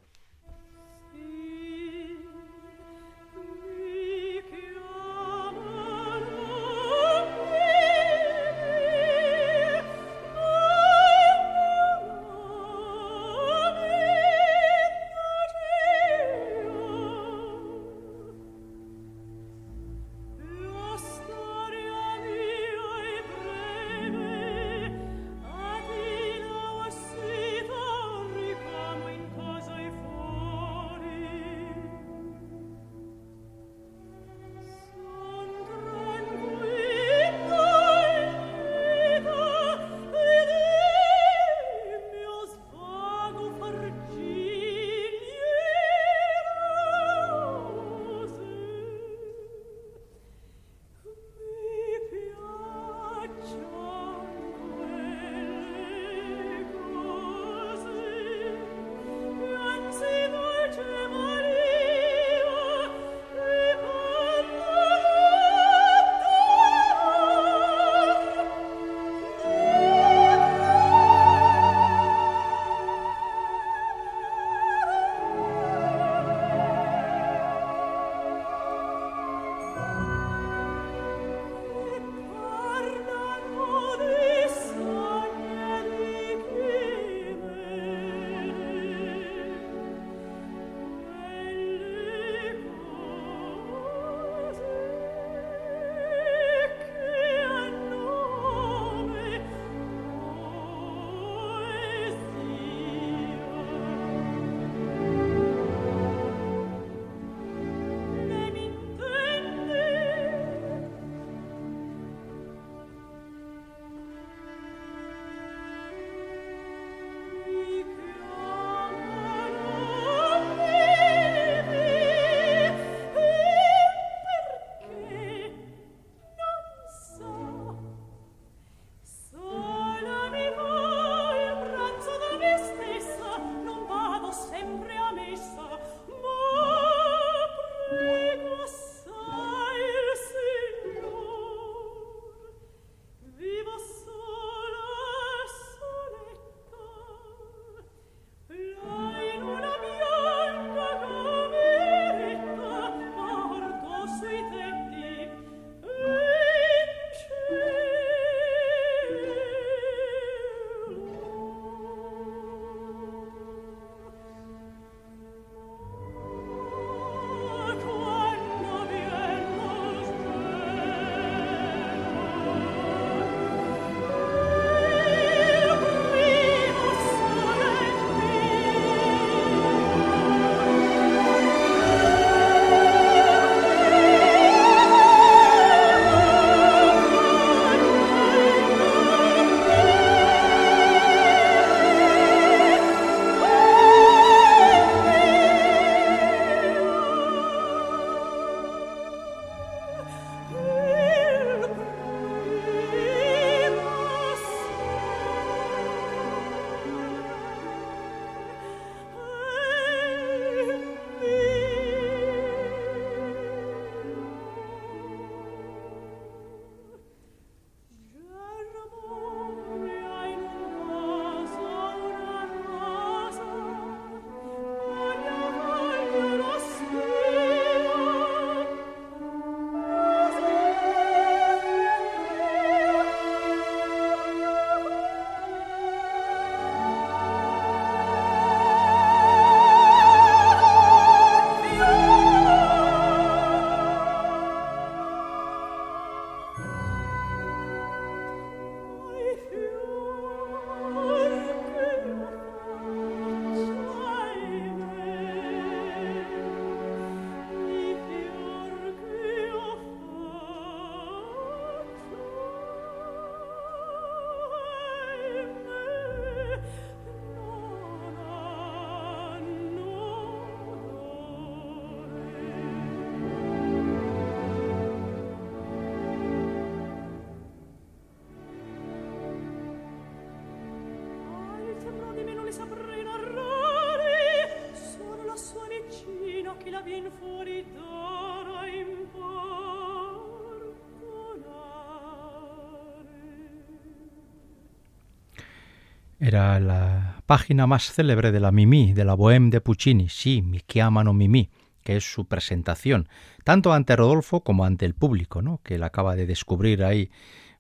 Era 296.23 296.57
la 296.61 297.21
página 297.25 297.67
más 297.67 297.91
célebre 297.91 298.31
de 298.31 298.39
la 298.39 298.53
Mimi, 298.53 298.93
de 298.93 299.03
la 299.03 299.13
Bohème 299.13 299.49
de 299.49 299.59
Puccini, 299.59 300.07
sí, 300.07 300.41
mi 300.41 300.61
chiamano 300.61 301.11
Mimi, 301.11 301.49
que 301.83 301.97
es 301.97 302.05
su 302.05 302.29
presentación, 302.29 303.09
tanto 303.43 303.73
ante 303.73 303.97
Rodolfo 303.97 304.41
como 304.41 304.63
ante 304.63 304.85
el 304.85 304.93
público, 304.93 305.41
¿no? 305.41 305.59
que 305.65 305.75
él 305.75 305.83
acaba 305.83 306.15
de 306.15 306.25
descubrir 306.25 306.85
ahí 306.85 307.11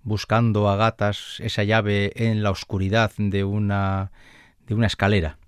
buscando 0.01 0.69
a 0.69 0.77
gatas 0.77 1.41
esa 1.41 1.65
llave 1.65 2.13
en 2.15 2.41
la 2.41 2.51
oscuridad 2.51 3.11
de 3.17 3.43
una, 3.43 4.13
de 4.65 4.75
una 4.75 4.87
escalera. 4.87 5.39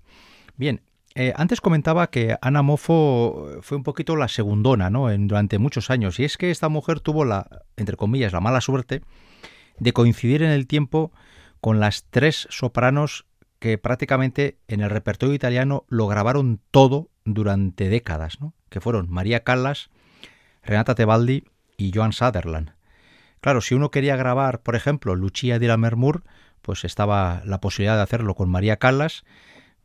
Bien, 0.58 0.82
eh, 1.14 1.32
antes 1.36 1.62
comentaba 1.62 2.10
que 2.10 2.36
Ana 2.42 2.60
Mofo 2.60 3.60
fue 3.62 3.78
un 3.78 3.82
poquito 3.82 4.14
la 4.16 4.28
segundona 4.28 4.90
¿no? 4.90 5.10
En, 5.10 5.26
durante 5.26 5.58
muchos 5.58 5.88
años, 5.88 6.20
y 6.20 6.24
es 6.24 6.36
que 6.36 6.50
esta 6.50 6.68
mujer 6.68 7.00
tuvo 7.00 7.24
la, 7.24 7.48
entre 7.78 7.96
comillas, 7.96 8.34
la 8.34 8.40
mala 8.42 8.60
suerte 8.60 9.00
de 9.78 9.92
coincidir 9.94 10.42
en 10.42 10.50
el 10.50 10.66
tiempo 10.66 11.12
con 11.60 11.80
las 11.80 12.04
tres 12.10 12.46
sopranos 12.50 13.26
que 13.58 13.78
prácticamente 13.78 14.58
en 14.68 14.80
el 14.80 14.90
repertorio 14.90 15.34
italiano 15.34 15.84
lo 15.88 16.06
grabaron 16.06 16.60
todo 16.70 17.10
durante 17.24 17.88
décadas, 17.88 18.40
¿no? 18.40 18.54
que 18.68 18.80
fueron 18.80 19.10
María 19.10 19.44
Callas, 19.44 19.90
Renata 20.62 20.94
Tebaldi 20.94 21.44
y 21.76 21.92
Joan 21.94 22.12
Sutherland. 22.12 22.72
Claro, 23.40 23.60
si 23.60 23.74
uno 23.74 23.90
quería 23.90 24.16
grabar, 24.16 24.62
por 24.62 24.76
ejemplo, 24.76 25.14
Lucia 25.14 25.58
di 25.58 25.66
la 25.66 25.76
Mermur, 25.76 26.24
pues 26.62 26.84
estaba 26.84 27.42
la 27.44 27.60
posibilidad 27.60 27.96
de 27.96 28.02
hacerlo 28.02 28.34
con 28.34 28.48
María 28.48 28.78
Callas, 28.78 29.24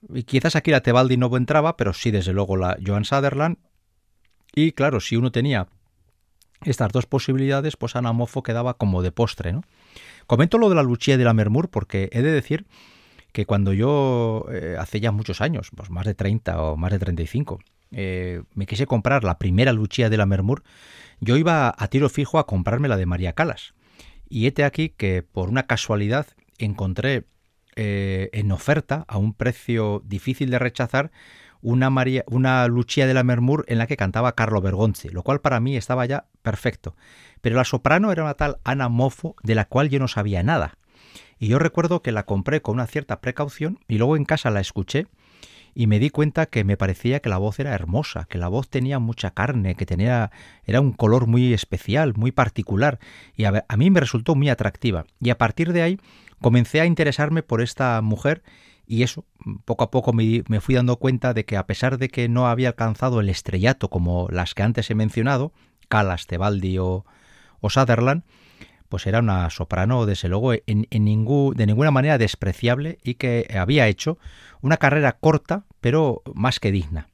y 0.09 0.23
quizás 0.23 0.55
aquí 0.55 0.71
la 0.71 0.81
Tebaldi 0.81 1.17
no 1.17 1.35
entraba, 1.37 1.77
pero 1.77 1.93
sí 1.93 2.11
desde 2.11 2.33
luego 2.33 2.57
la 2.57 2.77
Joan 2.83 3.05
Sutherland. 3.05 3.57
Y 4.55 4.71
claro, 4.71 4.99
si 4.99 5.15
uno 5.15 5.31
tenía 5.31 5.67
estas 6.63 6.91
dos 6.91 7.05
posibilidades, 7.05 7.77
pues 7.77 7.95
Ana 7.95 8.11
Mofo 8.11 8.43
quedaba 8.43 8.75
como 8.75 9.01
de 9.01 9.11
postre, 9.11 9.53
¿no? 9.53 9.61
Comento 10.27 10.57
lo 10.57 10.69
de 10.69 10.75
la 10.75 10.83
Lucia 10.83 11.17
de 11.17 11.23
la 11.23 11.33
Mermur 11.33 11.69
porque 11.69 12.09
he 12.11 12.21
de 12.21 12.31
decir 12.31 12.65
que 13.31 13.45
cuando 13.45 13.73
yo, 13.73 14.45
eh, 14.51 14.75
hace 14.77 14.99
ya 14.99 15.11
muchos 15.11 15.41
años, 15.41 15.69
pues 15.75 15.89
más 15.89 16.05
de 16.05 16.13
30 16.13 16.61
o 16.61 16.77
más 16.77 16.91
de 16.91 16.99
35, 16.99 17.59
eh, 17.91 18.43
me 18.53 18.65
quise 18.65 18.87
comprar 18.87 19.23
la 19.23 19.37
primera 19.37 19.73
Lucia 19.73 20.09
de 20.09 20.17
la 20.17 20.25
Mermur, 20.25 20.63
yo 21.19 21.37
iba 21.37 21.73
a 21.77 21.87
tiro 21.87 22.09
fijo 22.09 22.39
a 22.39 22.47
comprarme 22.47 22.87
la 22.87 22.97
de 22.97 23.05
María 23.05 23.33
Calas. 23.33 23.73
Y 24.29 24.47
hete 24.47 24.63
aquí 24.63 24.89
que 24.89 25.23
por 25.23 25.49
una 25.49 25.63
casualidad 25.63 26.27
encontré 26.57 27.25
eh, 27.75 28.29
en 28.33 28.51
oferta 28.51 29.05
a 29.07 29.17
un 29.17 29.33
precio 29.33 30.01
difícil 30.05 30.49
de 30.49 30.59
rechazar 30.59 31.11
una, 31.61 31.89
María, 31.89 32.23
una 32.27 32.67
Lucia 32.67 33.07
de 33.07 33.13
la 33.13 33.23
Mermur 33.23 33.65
en 33.67 33.77
la 33.77 33.87
que 33.87 33.97
cantaba 33.97 34.35
Carlo 34.35 34.61
Bergonzi, 34.61 35.09
lo 35.09 35.23
cual 35.23 35.41
para 35.41 35.59
mí 35.59 35.77
estaba 35.77 36.05
ya 36.05 36.25
perfecto. 36.41 36.95
Pero 37.41 37.55
la 37.55 37.65
soprano 37.65 38.11
era 38.11 38.23
una 38.23 38.35
tal 38.35 38.57
Ana 38.63 38.89
Mofo 38.89 39.35
de 39.43 39.55
la 39.55 39.65
cual 39.65 39.89
yo 39.89 39.99
no 39.99 40.07
sabía 40.07 40.43
nada. 40.43 40.77
Y 41.39 41.47
yo 41.47 41.59
recuerdo 41.59 42.01
que 42.01 42.11
la 42.11 42.25
compré 42.25 42.61
con 42.61 42.75
una 42.75 42.87
cierta 42.87 43.19
precaución 43.19 43.79
y 43.87 43.97
luego 43.97 44.15
en 44.15 44.25
casa 44.25 44.51
la 44.51 44.59
escuché 44.59 45.07
y 45.73 45.87
me 45.87 45.99
di 45.99 46.09
cuenta 46.09 46.45
que 46.45 46.63
me 46.63 46.77
parecía 46.77 47.21
que 47.21 47.29
la 47.29 47.37
voz 47.37 47.59
era 47.59 47.73
hermosa, 47.73 48.27
que 48.29 48.37
la 48.37 48.47
voz 48.47 48.69
tenía 48.69 48.99
mucha 48.99 49.31
carne, 49.31 49.75
que 49.75 49.85
tenía 49.85 50.31
era 50.65 50.81
un 50.81 50.91
color 50.91 51.27
muy 51.27 51.53
especial, 51.53 52.13
muy 52.15 52.31
particular 52.31 52.99
y 53.35 53.45
a, 53.45 53.65
a 53.67 53.77
mí 53.77 53.89
me 53.89 53.99
resultó 53.99 54.35
muy 54.35 54.49
atractiva. 54.49 55.05
Y 55.19 55.29
a 55.29 55.37
partir 55.37 55.73
de 55.73 55.81
ahí 55.81 55.99
comencé 56.41 56.81
a 56.81 56.85
interesarme 56.85 57.41
por 57.41 57.61
esta 57.61 58.01
mujer 58.01 58.43
y 58.91 59.03
eso, 59.03 59.23
poco 59.63 59.85
a 59.85 59.89
poco 59.89 60.11
me, 60.11 60.43
fui 60.59 60.75
dando 60.75 60.97
cuenta 60.97 61.33
de 61.33 61.45
que 61.45 61.55
a 61.55 61.65
pesar 61.65 61.97
de 61.97 62.09
que 62.09 62.27
no 62.27 62.49
había 62.49 62.67
alcanzado 62.67 63.21
el 63.21 63.29
estrellato 63.29 63.89
como 63.89 64.27
las 64.29 64.53
que 64.53 64.63
antes 64.63 64.91
he 64.91 64.95
mencionado, 64.95 65.53
Calas, 65.87 66.27
Tebaldi 66.27 66.77
o, 66.77 67.05
o 67.61 67.69
Sutherland, 67.69 68.23
pues 68.89 69.07
era 69.07 69.19
una 69.19 69.49
soprano, 69.49 70.05
desde 70.05 70.27
luego, 70.27 70.51
en, 70.51 70.87
ningún, 70.91 71.55
de 71.55 71.67
ninguna 71.67 71.89
manera 71.89 72.17
despreciable 72.17 72.97
y 73.01 73.13
que 73.13 73.47
había 73.57 73.87
hecho 73.87 74.17
una 74.59 74.75
carrera 74.75 75.13
corta, 75.13 75.63
pero 75.79 76.21
más 76.33 76.59
que 76.59 76.73
digna. 76.73 77.07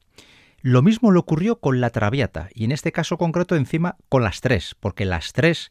Lo 0.64 0.82
mismo 0.82 1.12
le 1.12 1.20
ocurrió 1.20 1.60
con 1.60 1.80
la 1.80 1.92
Traviata, 1.92 2.50
y 2.56 2.64
en 2.64 2.72
este 2.72 2.92
caso 2.92 3.20
concreto 3.20 3.56
encima 3.56 3.98
con 4.10 4.24
las 4.24 4.42
tres, 4.42 4.76
porque 4.80 5.06
las 5.06 5.32
tres 5.32 5.70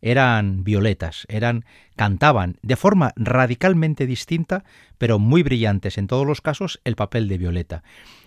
eran 0.00 0.64
violetas, 0.64 1.26
eran 1.28 1.64
cantaban 1.96 2.56
de 2.62 2.76
forma 2.76 3.12
radicalmente 3.16 4.06
distinta, 4.06 4.64
pero 4.98 5.18
muy 5.18 5.42
brillantes 5.42 5.98
en 5.98 6.06
todos 6.06 6.26
los 6.26 6.40
casos 6.40 6.80
el 6.84 6.96
papel 6.96 7.28
de 7.28 7.38
Violeta. 7.38 7.82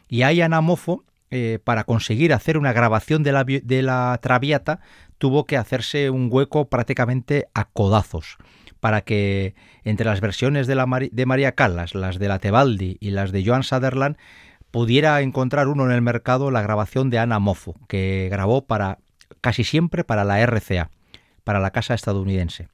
Y 0.08 0.24
ahí 0.24 0.42
Ana 0.42 0.62
Mofo, 0.62 1.06
eh, 1.30 1.60
para 1.64 1.86
conseguir 1.86 2.34
hacer 2.34 2.58
una 2.58 2.74
grabación 2.74 3.24
de 3.24 3.32
la, 3.32 3.46
de 3.46 3.82
la 3.82 4.20
Traviata, 4.22 4.82
tuvo 5.18 5.46
que 5.46 5.56
hacerse 5.56 6.10
un 6.10 6.28
hueco 6.30 6.68
prácticamente 6.68 7.48
a 7.54 7.66
codazos 7.66 8.38
para 8.82 9.02
que 9.02 9.54
entre 9.84 10.08
las 10.08 10.20
versiones 10.20 10.68
de, 10.68 10.76
la 10.76 10.88
de 11.12 11.26
María 11.26 11.54
Callas, 11.54 11.96
las 11.96 12.20
de 12.20 12.28
la 12.28 12.40
Tebaldi 12.40 12.98
y 13.00 13.12
las 13.12 13.32
de 13.32 13.46
Joan 13.46 13.64
Sutherland, 13.64 14.18
pudiera 14.72 15.22
encontrar 15.22 15.68
uno 15.68 15.86
en 15.86 15.92
el 15.92 16.02
mercado 16.02 16.52
la 16.52 16.62
grabación 16.62 17.10
de 17.10 17.20
Ana 17.20 17.40
Mofo, 17.40 17.76
que 17.88 18.28
grabó 18.32 18.66
para 18.66 18.98
casi 19.40 19.64
siempre 19.64 20.04
para 20.04 20.24
la 20.24 20.46
RCA 20.46 20.90
para 21.44 21.60
la 21.60 21.72
casa 21.72 21.94
estadounidense. 21.94 22.70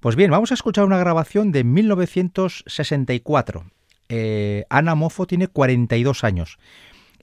Pues 0.00 0.16
bien, 0.16 0.30
vamos 0.30 0.50
a 0.50 0.54
escuchar 0.54 0.84
una 0.84 0.98
grabación 0.98 1.52
de 1.52 1.64
1964. 1.64 3.64
Eh, 4.08 4.64
Ana 4.70 4.94
Mofo 4.94 5.26
tiene 5.26 5.48
42 5.48 6.24
años. 6.24 6.58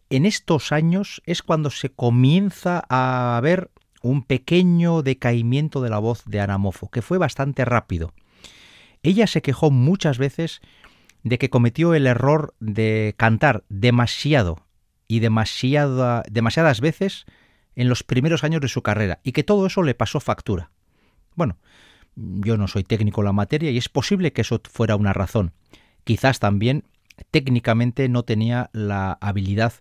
En 0.10 0.26
estos 0.26 0.72
años 0.72 1.22
es 1.26 1.42
cuando 1.42 1.70
se 1.70 1.90
comienza 1.90 2.84
a 2.90 3.40
ver 3.42 3.72
un 4.02 4.24
pequeño 4.24 5.02
decaimiento 5.02 5.82
de 5.82 5.90
la 5.90 6.00
voz 6.00 6.24
de 6.26 6.40
Ana 6.40 6.58
Mofo, 6.58 6.90
que 6.90 7.02
fue 7.02 7.18
bastante 7.18 7.66
rápido. 7.66 8.14
Ella 9.04 9.28
se 9.28 9.42
quejó 9.42 9.72
muchas 9.72 10.18
veces 10.18 10.62
de 11.24 11.38
que 11.38 11.50
cometió 11.50 11.94
el 11.94 12.08
error 12.08 12.54
de 12.60 13.16
cantar 13.18 13.64
demasiado 13.70 14.66
y 15.08 15.20
demasiadas 15.20 16.82
veces 16.82 17.26
en 17.78 17.90
los 17.90 18.04
primeros 18.04 18.44
años 18.44 18.60
de 18.60 18.68
su 18.68 18.82
carrera 18.82 19.20
y 19.24 19.32
que 19.32 19.44
todo 19.44 19.68
eso 19.68 19.84
le 19.84 19.94
pasó 19.94 20.20
factura. 20.20 20.72
Bueno, 21.36 21.58
yo 22.16 22.58
no 22.58 22.68
soy 22.68 22.84
técnico 22.84 23.22
en 23.22 23.26
la 23.26 23.34
materia 23.34 23.70
y 23.70 23.78
es 23.78 23.88
posible 23.88 24.34
que 24.34 24.42
eso 24.42 24.60
fuera 24.70 24.96
una 24.96 25.14
razón. 25.14 25.54
Quizás 26.04 26.40
también 26.40 26.86
técnicamente 27.30 28.10
no 28.10 28.24
tenía 28.24 28.72
la 28.74 29.20
habilidad 29.22 29.74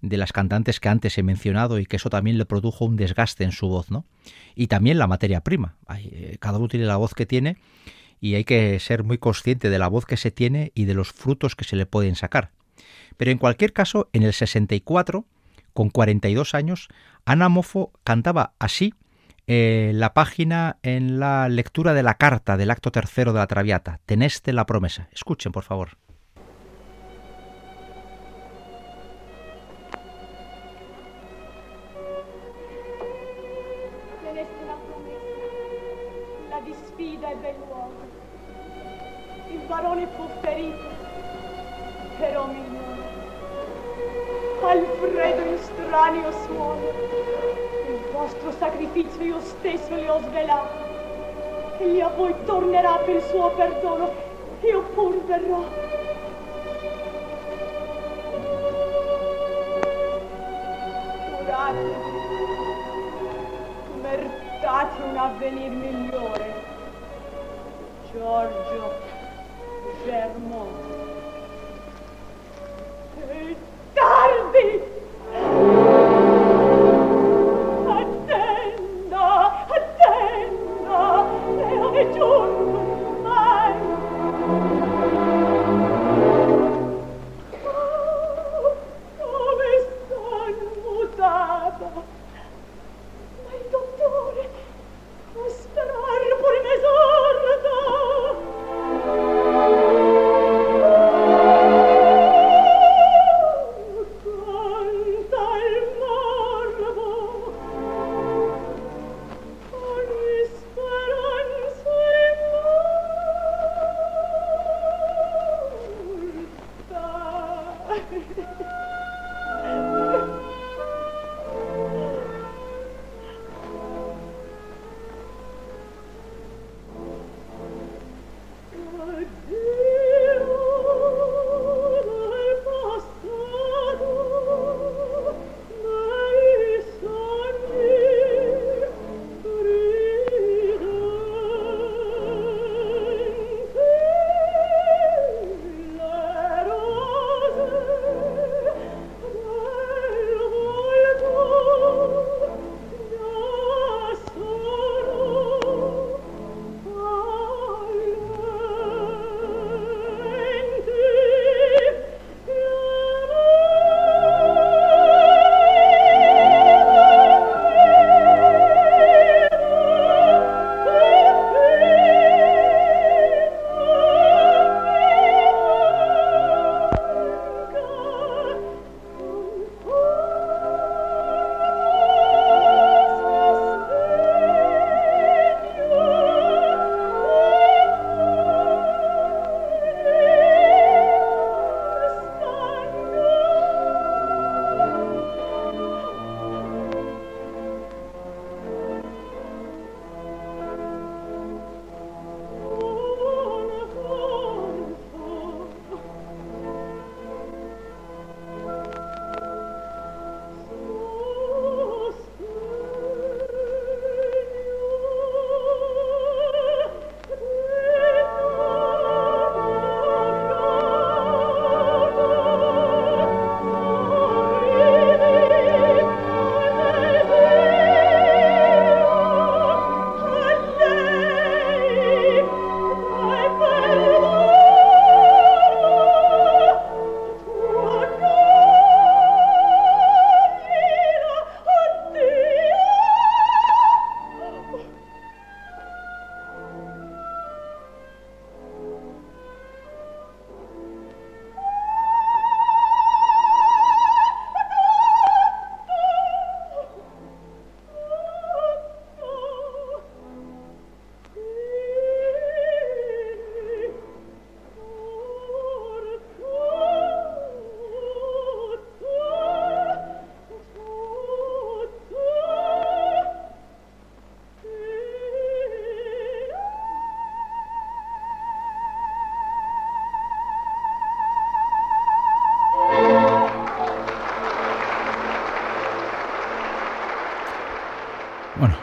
de 0.00 0.16
las 0.16 0.32
cantantes 0.32 0.80
que 0.80 0.88
antes 0.88 1.16
he 1.16 1.22
mencionado 1.22 1.78
y 1.78 1.86
que 1.86 1.96
eso 1.96 2.10
también 2.10 2.38
le 2.38 2.44
produjo 2.44 2.84
un 2.84 2.96
desgaste 2.96 3.44
en 3.44 3.52
su 3.52 3.68
voz, 3.68 3.90
¿no? 3.90 4.04
Y 4.56 4.66
también 4.66 4.98
la 4.98 5.06
materia 5.06 5.40
prima. 5.40 5.76
Eh, 5.96 6.36
cada 6.40 6.58
uno 6.58 6.66
tiene 6.66 6.86
la 6.86 6.96
voz 6.96 7.14
que 7.14 7.24
tiene 7.24 7.56
y 8.20 8.34
hay 8.34 8.44
que 8.44 8.80
ser 8.80 9.04
muy 9.04 9.18
consciente 9.18 9.70
de 9.70 9.78
la 9.78 9.86
voz 9.86 10.06
que 10.06 10.16
se 10.16 10.32
tiene 10.32 10.72
y 10.74 10.86
de 10.86 10.94
los 10.94 11.12
frutos 11.12 11.54
que 11.54 11.64
se 11.64 11.76
le 11.76 11.86
pueden 11.86 12.16
sacar. 12.16 12.50
Pero 13.16 13.30
en 13.30 13.38
cualquier 13.38 13.72
caso, 13.72 14.10
en 14.12 14.24
el 14.24 14.32
64 14.32 15.24
con 15.74 15.90
42 15.90 16.54
años, 16.54 16.88
Ana 17.26 17.50
Mofo 17.50 17.92
cantaba 18.04 18.54
así 18.58 18.94
eh, 19.46 19.92
la 19.94 20.14
página 20.14 20.78
en 20.82 21.20
la 21.20 21.48
lectura 21.50 21.92
de 21.92 22.02
la 22.02 22.14
carta 22.14 22.56
del 22.56 22.70
acto 22.70 22.90
tercero 22.90 23.34
de 23.34 23.40
la 23.40 23.46
Traviata, 23.46 24.00
Teneste 24.06 24.54
la 24.54 24.64
promesa. 24.64 25.08
Escuchen, 25.12 25.52
por 25.52 25.64
favor. 25.64 25.98
Però 42.16 42.46
migliore. 42.46 42.63
In 45.94 46.00
stranio 46.00 46.32
suono. 46.44 46.80
Il 47.86 48.10
vostro 48.10 48.50
sacrificio 48.58 49.22
io 49.22 49.40
stesso 49.40 49.94
le 49.94 50.08
ho 50.08 50.18
svelato. 50.22 50.82
Egli 51.78 52.00
a 52.00 52.08
voi 52.08 52.34
tornerà 52.44 52.96
per 52.96 53.14
il 53.14 53.22
suo 53.22 53.50
perdono. 53.50 54.10
Io 54.62 54.82
pur 54.94 55.24
verrò. 55.24 55.62
Curate. 61.36 61.94
Mertate 64.02 65.02
un 65.02 65.16
avvenir 65.16 65.70
migliore. 65.70 66.54
Giorgio 68.10 68.92
Germont. 70.04 70.73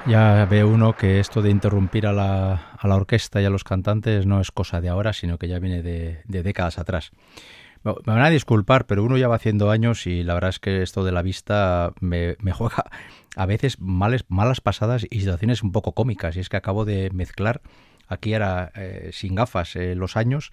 Ya 0.08 0.46
ve 0.46 0.64
uno 0.64 0.94
que 0.94 1.20
esto 1.20 1.42
de 1.42 1.50
interrumpir 1.50 2.08
a 2.08 2.14
la, 2.14 2.72
a 2.78 2.88
la, 2.88 2.96
orquesta 2.96 3.42
y 3.42 3.46
a 3.46 3.50
los 3.50 3.64
cantantes 3.64 4.26
no 4.26 4.42
es 4.42 4.52
cosa 4.52 4.82
de 4.82 4.90
ahora, 4.90 5.14
sino 5.14 5.38
que 5.38 5.48
ya 5.48 5.60
viene 5.60 5.82
de, 5.82 6.22
de 6.26 6.44
décadas 6.44 6.80
atrás. 6.80 7.12
me 7.84 7.94
van 8.06 8.22
a 8.22 8.30
disculpar, 8.30 8.86
pero 8.86 9.04
uno 9.04 9.18
ya 9.18 9.28
va 9.28 9.36
haciendo 9.36 9.70
años 9.70 10.08
y 10.08 10.24
la 10.24 10.34
verdad 10.34 10.50
es 10.50 10.60
que 10.60 10.82
esto 10.82 11.04
de 11.04 11.12
la 11.12 11.22
vista 11.22 11.94
me, 12.00 12.36
juega 12.54 12.86
a 13.36 13.46
veces 13.46 13.80
males, 13.80 14.26
malas 14.28 14.62
pasadas 14.62 15.06
y 15.10 15.20
situaciones 15.20 15.64
un 15.64 15.72
poco 15.72 15.94
cómicas. 15.94 16.36
Y 16.36 16.40
es 16.40 16.50
que 16.50 16.58
acabo 16.58 16.86
de 16.86 17.10
mezclar, 17.12 17.62
aquí 18.08 18.34
era 18.34 18.72
eh, 18.76 19.12
sin 19.14 19.36
gafas, 19.36 19.76
eh, 19.76 19.96
los 19.96 20.18
años 20.18 20.52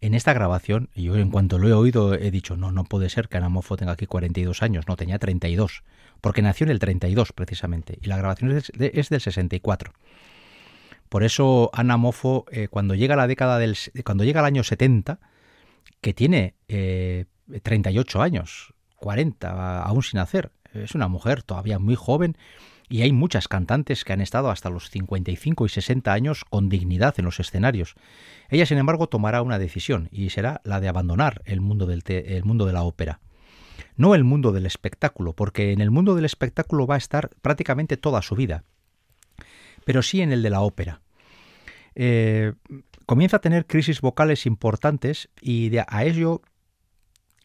en 0.00 0.14
esta 0.14 0.32
grabación, 0.32 0.90
yo 0.94 1.16
en 1.16 1.30
cuanto 1.30 1.58
lo 1.58 1.68
he 1.68 1.72
oído 1.72 2.14
he 2.14 2.30
dicho, 2.30 2.56
no, 2.56 2.72
no 2.72 2.84
puede 2.84 3.08
ser 3.08 3.28
que 3.28 3.36
Ana 3.38 3.48
Mofo 3.48 3.76
tenga 3.76 3.92
aquí 3.92 4.06
42 4.06 4.62
años, 4.62 4.86
no, 4.88 4.96
tenía 4.96 5.18
32 5.18 5.82
porque 6.20 6.42
nació 6.42 6.64
en 6.64 6.70
el 6.70 6.78
32 6.78 7.32
precisamente, 7.32 7.98
y 8.00 8.06
la 8.06 8.16
grabación 8.16 8.50
es, 8.50 8.72
del 9.08 9.20
64. 9.20 9.92
Por 11.08 11.22
eso 11.22 11.70
Ana 11.72 11.96
Mofo, 11.96 12.46
eh, 12.50 12.68
cuando 12.68 12.94
llega 12.94 13.16
la 13.16 13.26
década 13.26 13.58
del, 13.58 13.76
cuando 14.04 14.24
llega 14.24 14.40
el 14.40 14.46
año 14.46 14.64
70, 14.64 15.20
que 16.00 16.14
tiene 16.14 16.54
38 16.66 18.18
eh, 18.18 18.22
años, 18.22 18.74
40 18.96 19.82
aún 19.82 20.02
sin 20.02 20.20
hacer, 20.20 20.50
es 20.74 20.94
una 20.94 21.08
mujer 21.08 21.42
todavía 21.42 21.78
muy 21.78 21.94
joven 21.94 22.36
y 22.88 23.02
hay 23.02 23.12
muchas 23.12 23.48
cantantes 23.48 24.04
que 24.04 24.12
han 24.12 24.20
estado 24.20 24.50
hasta 24.50 24.70
los 24.70 24.90
55 24.90 25.66
y 25.66 25.68
60 25.68 26.12
años 26.12 26.44
con 26.44 26.68
dignidad 26.68 27.14
en 27.18 27.24
los 27.24 27.40
escenarios. 27.40 27.94
Ella, 28.48 28.66
sin 28.66 28.78
embargo, 28.78 29.08
tomará 29.08 29.42
una 29.42 29.58
decisión 29.58 30.08
y 30.12 30.30
será 30.30 30.60
la 30.64 30.80
de 30.80 30.88
abandonar 30.88 31.42
el 31.44 31.60
mundo, 31.60 31.86
del 31.86 32.02
el 32.06 32.44
mundo 32.44 32.66
de 32.66 32.72
la 32.72 32.82
ópera 32.82 33.20
no 33.96 34.14
el 34.14 34.24
mundo 34.24 34.52
del 34.52 34.66
espectáculo, 34.66 35.32
porque 35.32 35.72
en 35.72 35.80
el 35.80 35.90
mundo 35.90 36.14
del 36.14 36.24
espectáculo 36.24 36.86
va 36.86 36.96
a 36.96 36.98
estar 36.98 37.30
prácticamente 37.42 37.96
toda 37.96 38.22
su 38.22 38.34
vida, 38.34 38.64
pero 39.84 40.02
sí 40.02 40.20
en 40.20 40.32
el 40.32 40.42
de 40.42 40.50
la 40.50 40.60
ópera. 40.60 41.00
Eh, 41.94 42.52
comienza 43.06 43.38
a 43.38 43.40
tener 43.40 43.66
crisis 43.66 44.00
vocales 44.00 44.46
importantes 44.46 45.30
y 45.40 45.70
de, 45.70 45.84
a 45.86 46.04
ello 46.04 46.42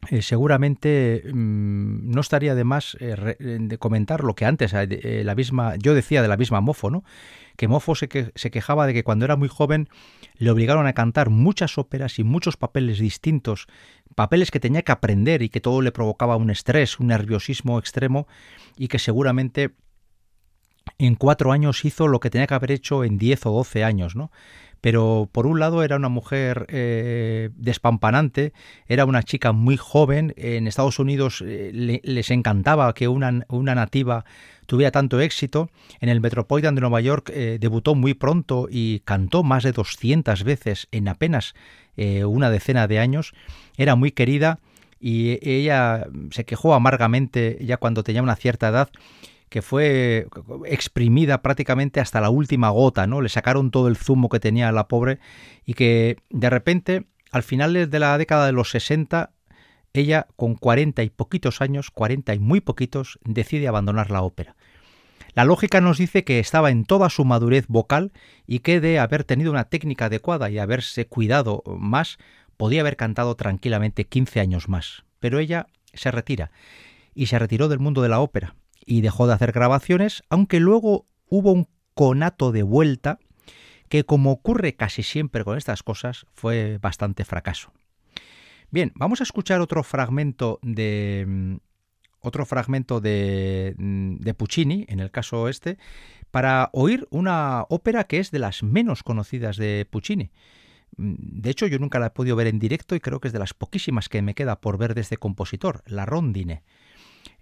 eh, 0.09 0.21
seguramente 0.23 1.23
mm, 1.31 2.09
no 2.11 2.21
estaría 2.21 2.55
de 2.55 2.63
más 2.63 2.97
eh, 2.99 3.35
de 3.39 3.77
comentar 3.77 4.23
lo 4.23 4.33
que 4.33 4.45
antes 4.45 4.73
eh, 4.73 5.21
la 5.23 5.35
misma 5.35 5.75
yo 5.75 5.93
decía 5.93 6.23
de 6.23 6.27
la 6.27 6.37
misma 6.37 6.59
Mofo, 6.59 6.89
¿no? 6.89 7.03
Que 7.55 7.67
Mofo 7.67 7.93
se, 7.93 8.09
que, 8.09 8.31
se 8.33 8.49
quejaba 8.49 8.87
de 8.87 8.93
que 8.93 9.03
cuando 9.03 9.25
era 9.25 9.35
muy 9.35 9.47
joven 9.47 9.89
le 10.37 10.49
obligaron 10.49 10.87
a 10.87 10.93
cantar 10.93 11.29
muchas 11.29 11.77
óperas 11.77 12.17
y 12.17 12.23
muchos 12.23 12.57
papeles 12.57 12.97
distintos, 12.97 13.67
papeles 14.15 14.49
que 14.49 14.59
tenía 14.59 14.81
que 14.81 14.91
aprender 14.91 15.43
y 15.43 15.49
que 15.49 15.61
todo 15.61 15.81
le 15.81 15.91
provocaba 15.91 16.35
un 16.35 16.49
estrés, 16.49 16.99
un 16.99 17.07
nerviosismo 17.07 17.77
extremo 17.77 18.27
y 18.77 18.87
que 18.87 18.97
seguramente 18.97 19.71
en 20.97 21.15
cuatro 21.15 21.51
años 21.51 21.85
hizo 21.85 22.07
lo 22.07 22.19
que 22.19 22.29
tenía 22.29 22.47
que 22.47 22.53
haber 22.53 22.71
hecho 22.71 23.03
en 23.03 23.17
diez 23.17 23.45
o 23.45 23.51
doce 23.51 23.83
años, 23.83 24.15
¿no? 24.15 24.31
pero 24.81 25.29
por 25.31 25.45
un 25.45 25.59
lado 25.59 25.83
era 25.83 25.95
una 25.95 26.09
mujer 26.09 26.65
eh, 26.69 27.49
despampanante, 27.55 28.51
era 28.87 29.05
una 29.05 29.23
chica 29.23 29.51
muy 29.51 29.77
joven, 29.77 30.33
en 30.37 30.67
Estados 30.67 30.97
Unidos 30.97 31.43
eh, 31.45 32.01
les 32.03 32.31
encantaba 32.31 32.91
que 32.93 33.07
una, 33.07 33.45
una, 33.47 33.75
nativa 33.75 34.25
tuviera 34.65 34.91
tanto 34.91 35.21
éxito, 35.21 35.69
en 35.99 36.09
el 36.09 36.19
Metropolitan 36.19 36.73
de 36.73 36.81
Nueva 36.81 36.99
York 36.99 37.29
eh, 37.31 37.57
debutó 37.61 37.93
muy 37.93 38.15
pronto 38.15 38.67
y 38.69 39.01
cantó 39.01 39.43
más 39.43 39.63
de 39.63 39.71
200 39.71 40.43
veces 40.43 40.87
en 40.91 41.07
apenas 41.07 41.53
una 42.25 42.49
decena 42.49 42.87
de 42.87 42.97
años, 42.97 43.33
era 43.77 43.95
muy 43.95 44.11
querida 44.11 44.59
y 44.99 45.37
ella 45.47 46.07
se 46.31 46.45
quejó 46.45 46.73
amargamente 46.73 47.59
ya 47.61 47.77
cuando 47.77 48.01
tenía 48.01 48.23
una 48.23 48.35
cierta 48.35 48.69
edad 48.69 48.89
que 49.51 49.61
fue 49.61 50.27
exprimida 50.65 51.41
prácticamente 51.41 51.99
hasta 51.99 52.21
la 52.21 52.29
última 52.29 52.69
gota, 52.69 53.05
¿no? 53.05 53.19
Le 53.19 53.27
sacaron 53.27 53.69
todo 53.69 53.89
el 53.89 53.97
zumo 53.97 54.29
que 54.29 54.39
tenía 54.39 54.71
la 54.71 54.87
pobre 54.87 55.19
y 55.65 55.73
que 55.73 56.15
de 56.29 56.49
repente, 56.49 57.03
al 57.31 57.43
final 57.43 57.73
de 57.89 57.99
la 57.99 58.17
década 58.17 58.45
de 58.45 58.53
los 58.53 58.69
60, 58.69 59.33
ella 59.91 60.27
con 60.37 60.55
40 60.55 61.03
y 61.03 61.09
poquitos 61.09 61.59
años, 61.59 61.91
40 61.91 62.33
y 62.33 62.39
muy 62.39 62.61
poquitos, 62.61 63.19
decide 63.25 63.67
abandonar 63.67 64.09
la 64.09 64.21
ópera. 64.21 64.55
La 65.33 65.43
lógica 65.43 65.81
nos 65.81 65.97
dice 65.97 66.23
que 66.23 66.39
estaba 66.39 66.71
en 66.71 66.85
toda 66.85 67.09
su 67.09 67.25
madurez 67.25 67.67
vocal 67.67 68.13
y 68.47 68.59
que 68.59 68.79
de 68.79 68.99
haber 68.99 69.25
tenido 69.25 69.51
una 69.51 69.65
técnica 69.65 70.05
adecuada 70.05 70.49
y 70.49 70.59
haberse 70.59 71.07
cuidado 71.07 71.61
más, 71.77 72.19
podía 72.55 72.79
haber 72.81 72.95
cantado 72.95 73.35
tranquilamente 73.35 74.05
15 74.05 74.39
años 74.39 74.69
más. 74.69 75.03
Pero 75.19 75.39
ella 75.39 75.67
se 75.93 76.09
retira 76.09 76.51
y 77.13 77.25
se 77.25 77.37
retiró 77.37 77.67
del 77.67 77.79
mundo 77.79 78.01
de 78.01 78.07
la 78.07 78.21
ópera 78.21 78.55
y 78.85 79.01
dejó 79.01 79.27
de 79.27 79.33
hacer 79.33 79.51
grabaciones, 79.51 80.23
aunque 80.29 80.59
luego 80.59 81.05
hubo 81.27 81.51
un 81.51 81.67
conato 81.93 82.51
de 82.51 82.63
vuelta 82.63 83.19
que 83.89 84.05
como 84.05 84.31
ocurre 84.31 84.75
casi 84.75 85.03
siempre 85.03 85.43
con 85.43 85.57
estas 85.57 85.83
cosas 85.83 86.25
fue 86.33 86.77
bastante 86.81 87.25
fracaso. 87.25 87.71
Bien, 88.69 88.93
vamos 88.95 89.19
a 89.19 89.23
escuchar 89.23 89.59
otro 89.59 89.83
fragmento 89.83 90.59
de 90.61 91.25
mm, 91.27 91.55
otro 92.21 92.45
fragmento 92.45 93.01
de, 93.01 93.75
mm, 93.77 94.17
de 94.17 94.33
Puccini, 94.33 94.85
en 94.87 94.99
el 94.99 95.11
caso 95.11 95.49
este, 95.49 95.77
para 96.29 96.69
oír 96.71 97.07
una 97.09 97.65
ópera 97.69 98.05
que 98.05 98.19
es 98.19 98.31
de 98.31 98.39
las 98.39 98.63
menos 98.63 99.03
conocidas 99.03 99.57
de 99.57 99.85
Puccini. 99.89 100.31
Mm, 100.97 101.15
de 101.17 101.49
hecho, 101.49 101.67
yo 101.67 101.79
nunca 101.79 101.99
la 101.99 102.07
he 102.07 102.11
podido 102.11 102.35
ver 102.35 102.47
en 102.47 102.59
directo 102.59 102.95
y 102.95 102.99
creo 102.99 103.19
que 103.19 103.27
es 103.27 103.33
de 103.33 103.39
las 103.39 103.53
poquísimas 103.53 104.07
que 104.07 104.21
me 104.21 104.35
queda 104.35 104.61
por 104.61 104.77
ver 104.77 104.95
de 104.95 105.01
este 105.01 105.17
compositor, 105.17 105.83
La 105.85 106.05
Rondine. 106.05 106.63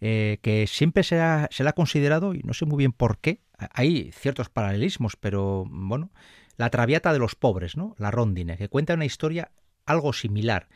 Eh, 0.01 0.39
que 0.41 0.65
siempre 0.65 1.03
se, 1.03 1.19
se 1.51 1.63
la 1.63 1.71
ha 1.71 1.73
considerado, 1.73 2.33
y 2.33 2.41
no 2.43 2.53
sé 2.53 2.65
muy 2.65 2.77
bien 2.77 2.93
por 2.93 3.17
qué, 3.17 3.41
hay 3.73 4.11
ciertos 4.13 4.49
paralelismos, 4.49 5.17
pero 5.17 5.65
bueno, 5.67 6.11
la 6.55 6.69
Traviata 6.69 7.11
de 7.11 7.19
los 7.19 7.35
pobres, 7.35 7.75
¿no? 7.75 7.95
La 7.97 8.11
Rondine, 8.11 8.57
que 8.57 8.69
cuenta 8.69 8.93
una 8.93 9.05
historia 9.05 9.51
algo 9.85 10.13
similar. 10.13 10.67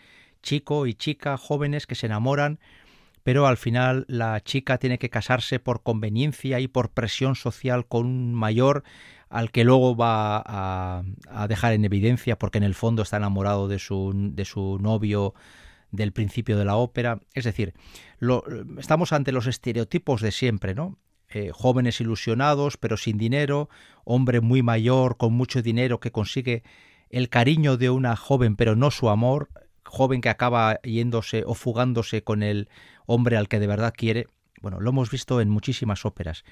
Chico 0.41 0.87
y 0.87 0.93
chica, 0.93 1.37
jóvenes 1.37 1.87
que 1.87 1.95
se 1.95 2.07
enamoran, 2.07 2.59
pero 3.23 3.47
al 3.47 3.57
final 3.57 4.05
la 4.09 4.41
chica 4.41 4.77
tiene 4.77 4.99
que 4.99 5.09
casarse 5.09 5.59
por 5.59 5.83
conveniencia 5.83 6.59
y 6.59 6.67
por 6.67 6.89
presión 6.89 7.35
social 7.35 7.85
con 7.87 8.05
un 8.05 8.33
mayor 8.33 8.83
al 9.29 9.51
que 9.51 9.63
luego 9.63 9.95
va 9.95 10.43
a, 10.45 11.03
a 11.29 11.47
dejar 11.47 11.73
en 11.73 11.85
evidencia 11.85 12.37
porque 12.37 12.57
en 12.57 12.65
el 12.65 12.75
fondo 12.75 13.01
está 13.01 13.17
enamorado 13.17 13.67
de 13.67 13.79
su, 13.79 14.11
de 14.13 14.45
su 14.45 14.77
novio 14.79 15.33
del 15.93 16.11
principio 16.11 16.57
de 16.57 16.65
la 16.65 16.75
ópera. 16.75 17.21
Es 17.33 17.45
decir, 17.45 17.73
lo, 18.19 18.43
estamos 18.77 19.13
ante 19.13 19.31
los 19.31 19.47
estereotipos 19.47 20.21
de 20.21 20.31
siempre, 20.31 20.75
¿no? 20.75 20.97
Eh, 21.29 21.51
jóvenes 21.51 21.99
ilusionados 22.01 22.77
pero 22.77 22.97
sin 22.97 23.17
dinero, 23.17 23.69
hombre 24.03 24.41
muy 24.41 24.61
mayor 24.61 25.17
con 25.17 25.33
mucho 25.33 25.63
dinero 25.63 25.99
que 25.99 26.11
consigue 26.11 26.61
el 27.09 27.29
cariño 27.29 27.77
de 27.77 27.89
una 27.89 28.15
joven 28.15 28.55
pero 28.55 28.75
no 28.75 28.91
su 28.91 29.09
amor, 29.09 29.49
joven 29.83 30.21
que 30.21 30.29
acaba 30.29 30.79
yéndose 30.83 31.43
o 31.45 31.55
fugándose 31.55 32.23
con 32.23 32.43
el 32.43 32.69
hombre 33.05 33.37
al 33.37 33.47
que 33.47 33.59
de 33.59 33.67
verdad 33.67 33.93
quiere. 33.95 34.27
Bueno, 34.61 34.79
lo 34.79 34.89
hemos 34.89 35.09
visto 35.09 35.41
en 35.41 35.49
muchísimas 35.49 36.05
óperas. 36.05 36.43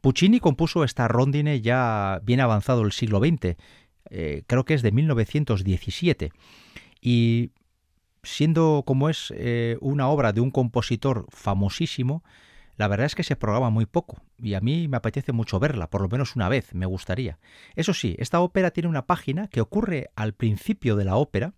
Puccini 0.00 0.40
compuso 0.40 0.84
esta 0.84 1.08
rondine 1.08 1.60
ya 1.60 2.20
bien 2.22 2.40
avanzado 2.40 2.82
el 2.82 2.92
siglo 2.92 3.20
XX, 3.20 3.56
eh, 4.10 4.42
creo 4.46 4.64
que 4.64 4.74
es 4.74 4.82
de 4.82 4.92
1917, 4.92 6.32
y 7.00 7.50
siendo 8.22 8.84
como 8.86 9.08
es 9.08 9.32
eh, 9.36 9.78
una 9.80 10.08
obra 10.08 10.32
de 10.32 10.40
un 10.40 10.50
compositor 10.50 11.26
famosísimo, 11.30 12.22
la 12.76 12.88
verdad 12.88 13.06
es 13.06 13.14
que 13.14 13.22
se 13.22 13.36
programa 13.36 13.68
muy 13.68 13.86
poco 13.86 14.22
y 14.38 14.54
a 14.54 14.60
mí 14.60 14.88
me 14.88 14.96
apetece 14.96 15.32
mucho 15.32 15.60
verla, 15.60 15.90
por 15.90 16.00
lo 16.00 16.08
menos 16.08 16.34
una 16.34 16.48
vez, 16.48 16.74
me 16.74 16.86
gustaría. 16.86 17.38
Eso 17.76 17.92
sí, 17.92 18.16
esta 18.18 18.40
ópera 18.40 18.70
tiene 18.70 18.88
una 18.88 19.06
página 19.06 19.48
que 19.48 19.60
ocurre 19.60 20.10
al 20.16 20.32
principio 20.32 20.96
de 20.96 21.04
la 21.04 21.16
ópera, 21.16 21.52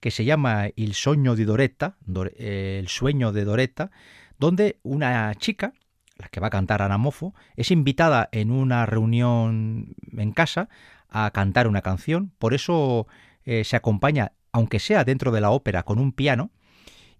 que 0.00 0.10
se 0.10 0.24
llama 0.24 0.68
El 0.76 0.94
sueño 0.94 1.36
de 1.36 1.44
Doretta, 1.44 1.96
eh, 2.36 2.78
el 2.80 2.88
sueño 2.88 3.32
de 3.32 3.44
Doretta, 3.44 3.90
donde 4.38 4.78
una 4.82 5.34
chica, 5.34 5.74
la 6.16 6.28
que 6.28 6.40
va 6.40 6.46
a 6.46 6.50
cantar 6.50 6.82
Anamofo, 6.82 7.34
es 7.56 7.70
invitada 7.70 8.28
en 8.32 8.50
una 8.50 8.86
reunión 8.86 9.94
en 10.16 10.32
casa 10.32 10.68
a 11.08 11.30
cantar 11.30 11.68
una 11.68 11.82
canción, 11.82 12.32
por 12.38 12.54
eso 12.54 13.06
eh, 13.44 13.64
se 13.64 13.76
acompaña 13.76 14.32
aunque 14.54 14.78
sea 14.78 15.04
dentro 15.04 15.32
de 15.32 15.40
la 15.40 15.50
ópera, 15.50 15.82
con 15.82 15.98
un 15.98 16.12
piano, 16.12 16.52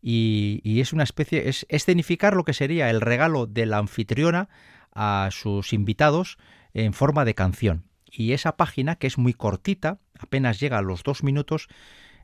y, 0.01 0.81
es 0.81 0.93
una 0.93 1.03
especie, 1.03 1.49
es 1.49 1.67
escenificar 1.69 2.37
lo 2.37 2.45
que 2.45 2.53
sería 2.53 2.91
el 2.91 3.01
regalo 3.01 3.47
de 3.47 3.67
la 3.67 3.79
anfitriona 3.79 4.49
a 4.95 5.31
sus 5.33 5.73
invitados 5.73 6.39
en 6.75 6.93
forma 6.93 7.25
de 7.25 7.35
canción. 7.35 7.87
Y 8.09 8.35
esa 8.35 8.57
página, 8.57 8.95
que 8.97 9.09
es 9.09 9.19
muy 9.19 9.35
cortita, 9.35 9.99
apenas 10.17 10.61
llega 10.61 10.79
a 10.79 10.83
los 10.83 11.03
dos 11.03 11.25
minutos, 11.25 11.67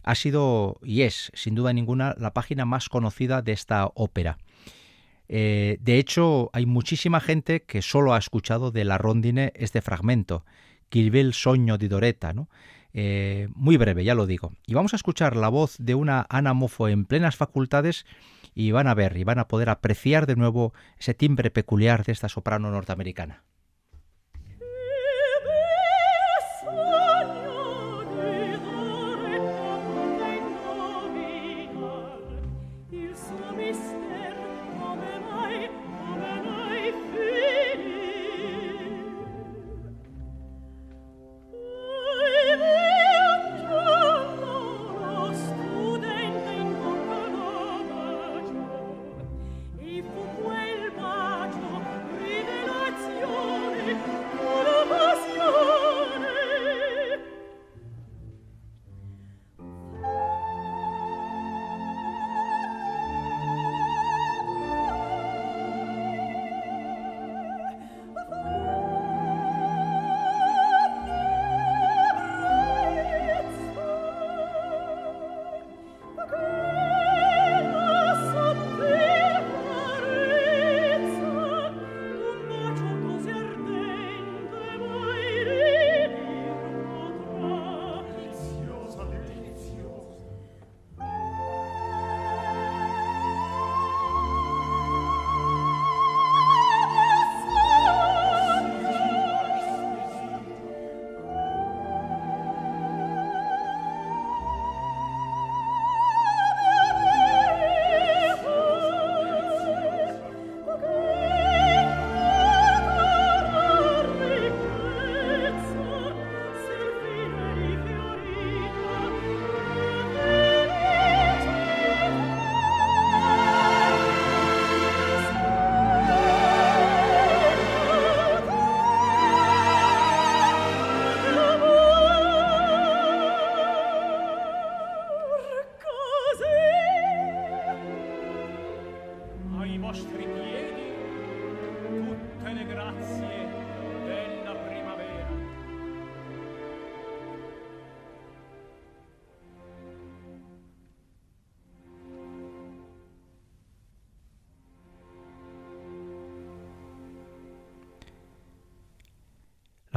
ha 0.05 0.14
sido 0.14 0.79
y 0.85 1.03
es, 1.03 1.33
sin 1.35 1.57
duda 1.57 1.73
ninguna, 1.73 2.14
la 2.16 2.33
página 2.33 2.64
más 2.64 2.88
conocida 2.88 3.42
de 3.42 3.51
esta 3.51 3.90
ópera. 3.94 4.38
Eh, 5.27 5.79
de 5.81 5.99
hecho, 5.99 6.51
hay 6.53 6.66
muchísima 6.66 7.18
gente 7.18 7.62
que 7.62 7.83
solo 7.83 8.14
ha 8.14 8.18
escuchado 8.18 8.70
de 8.70 8.85
la 8.85 8.96
rondine 8.96 9.53
este 9.57 9.83
fragmento, 9.83 10.45
Kilbel 10.89 11.34
Soño 11.34 11.78
di 11.78 11.89
Doretta, 11.89 12.32
¿no? 12.32 12.49
Eh, 12.93 13.49
muy 13.55 13.76
breve, 13.76 14.05
ya 14.05 14.14
lo 14.14 14.26
digo. 14.26 14.53
Y 14.66 14.74
vamos 14.74 14.93
a 14.93 14.97
escuchar 14.97 15.36
la 15.36 15.49
voz 15.49 15.76
de 15.78 15.95
una 15.95 16.26
Ana 16.28 16.55
Mofo 16.55 16.88
en 16.88 17.05
plenas 17.05 17.36
facultades 17.36 18.07
y 18.55 18.72
van 18.72 18.88
a 18.88 18.95
ver 18.95 19.16
y 19.16 19.24
van 19.24 19.38
a 19.38 19.49
poder 19.49 19.68
apreciar 19.68 20.26
de 20.26 20.36
nuevo 20.36 20.72
ese 20.99 21.14
timbre 21.14 21.51
peculiar 21.51 22.05
de 22.05 22.12
esta 22.12 22.28
soprano 22.28 22.70
norteamericana. 22.70 23.45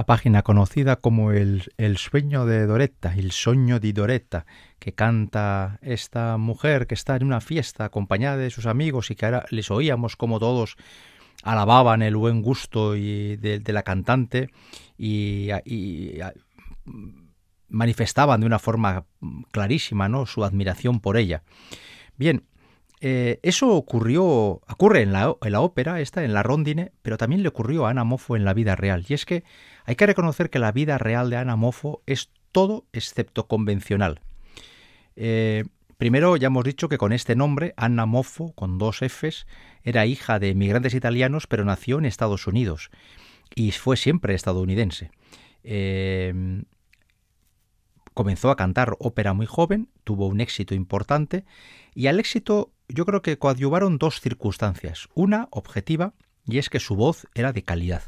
Página 0.06 0.43
conocida 0.43 0.95
como 0.97 1.32
el, 1.32 1.72
el, 1.78 1.97
sueño 1.97 2.45
de 2.45 2.66
Doretta, 2.66 3.14
el 3.16 3.32
sueño 3.32 3.80
de 3.80 3.93
Doretta, 3.93 4.45
que 4.80 4.93
canta 4.93 5.80
esta 5.82 6.38
mujer 6.38 6.88
que 6.88 6.95
está 6.95 7.16
en 7.16 7.24
una 7.24 7.41
fiesta 7.41 7.86
acompañada 7.86 8.38
de 8.38 8.49
sus 8.49 8.66
amigos 8.66 9.12
y 9.12 9.16
que 9.16 9.26
ahora 9.26 9.45
les 9.49 9.72
oíamos 9.72 10.16
como 10.16 10.39
todos 10.39 10.78
alababan 11.43 12.01
el 12.01 12.16
buen 12.16 12.41
gusto 12.41 12.95
y 12.95 13.36
de, 13.38 13.62
la 13.74 13.84
cantante 13.84 14.49
y, 14.97 15.49
manifestaban 17.70 18.39
de 18.39 18.45
una 18.45 18.60
forma 18.60 19.06
clarísima 19.51 20.08
¿no? 20.08 20.26
su 20.26 20.43
admiración 20.43 20.99
por 20.99 21.18
ella. 21.18 21.43
Bien, 22.18 22.43
eh, 23.06 23.41
eso 23.43 23.68
ocurrió, 23.76 24.24
ocurre 24.24 25.01
en 25.01 25.12
la, 25.12 25.30
ópera, 25.60 25.99
esta, 25.99 26.24
en 26.24 26.34
la 26.34 26.41
Rondine, 26.41 26.93
pero 27.01 27.18
también 27.18 27.43
le 27.43 27.49
ocurrió 27.49 27.86
a 27.86 27.89
Ana 27.89 28.06
Mofo 28.06 28.38
en 28.38 28.45
la 28.45 28.54
vida 28.54 28.78
real. 28.78 29.04
Y 29.10 29.14
es 29.14 29.26
que 29.26 29.43
hay 29.84 29.97
que 29.97 30.06
reconocer 30.06 30.49
que 30.49 30.58
la 30.58 30.72
vida 30.72 30.97
real 30.97 31.30
de 31.30 31.36
Ana 31.36 31.58
Mofo 31.58 32.01
es 32.06 32.30
todo 32.54 32.86
excepto 32.93 33.49
convencional. 33.49 34.22
Eh, 35.18 35.66
primero, 35.97 36.38
ya 36.38 36.47
hemos 36.47 36.64
dicho 36.64 36.88
que 36.88 36.97
con 36.97 37.12
este 37.12 37.36
nombre, 37.36 37.74
Anna 37.76 38.06
Mofo, 38.06 38.54
con 38.54 38.78
dos 38.78 38.99
Fs, 39.01 39.47
era 39.84 40.06
hija 40.06 40.39
de 40.39 40.51
inmigrantes 40.51 40.93
italianos, 40.93 41.45
pero 41.45 41.66
nació 41.66 41.97
en 41.97 42.06
Estados 42.06 42.47
Unidos 42.47 42.89
y 43.54 43.72
fue 43.72 43.97
siempre 43.97 44.34
estadounidense. 44.34 45.12
Eh, 45.66 46.64
comenzó 48.14 48.49
a 48.49 48.56
cantar 48.56 48.95
ópera 48.99 49.34
muy 49.34 49.45
joven, 49.45 49.89
tuvo 50.06 50.28
un 50.28 50.39
éxito 50.39 50.74
importante 50.74 51.43
y 51.95 52.08
al 52.08 52.20
éxito 52.20 52.72
yo 52.88 53.06
creo 53.06 53.22
que 53.22 53.38
coadyuvaron 53.38 53.98
dos 53.98 54.20
circunstancias. 54.20 55.10
Una 55.14 55.48
objetiva 55.52 56.14
y 56.46 56.58
es 56.58 56.70
que 56.70 56.80
su 56.80 56.96
voz 56.96 57.28
era 57.34 57.54
de 57.54 57.64
calidad 57.64 58.04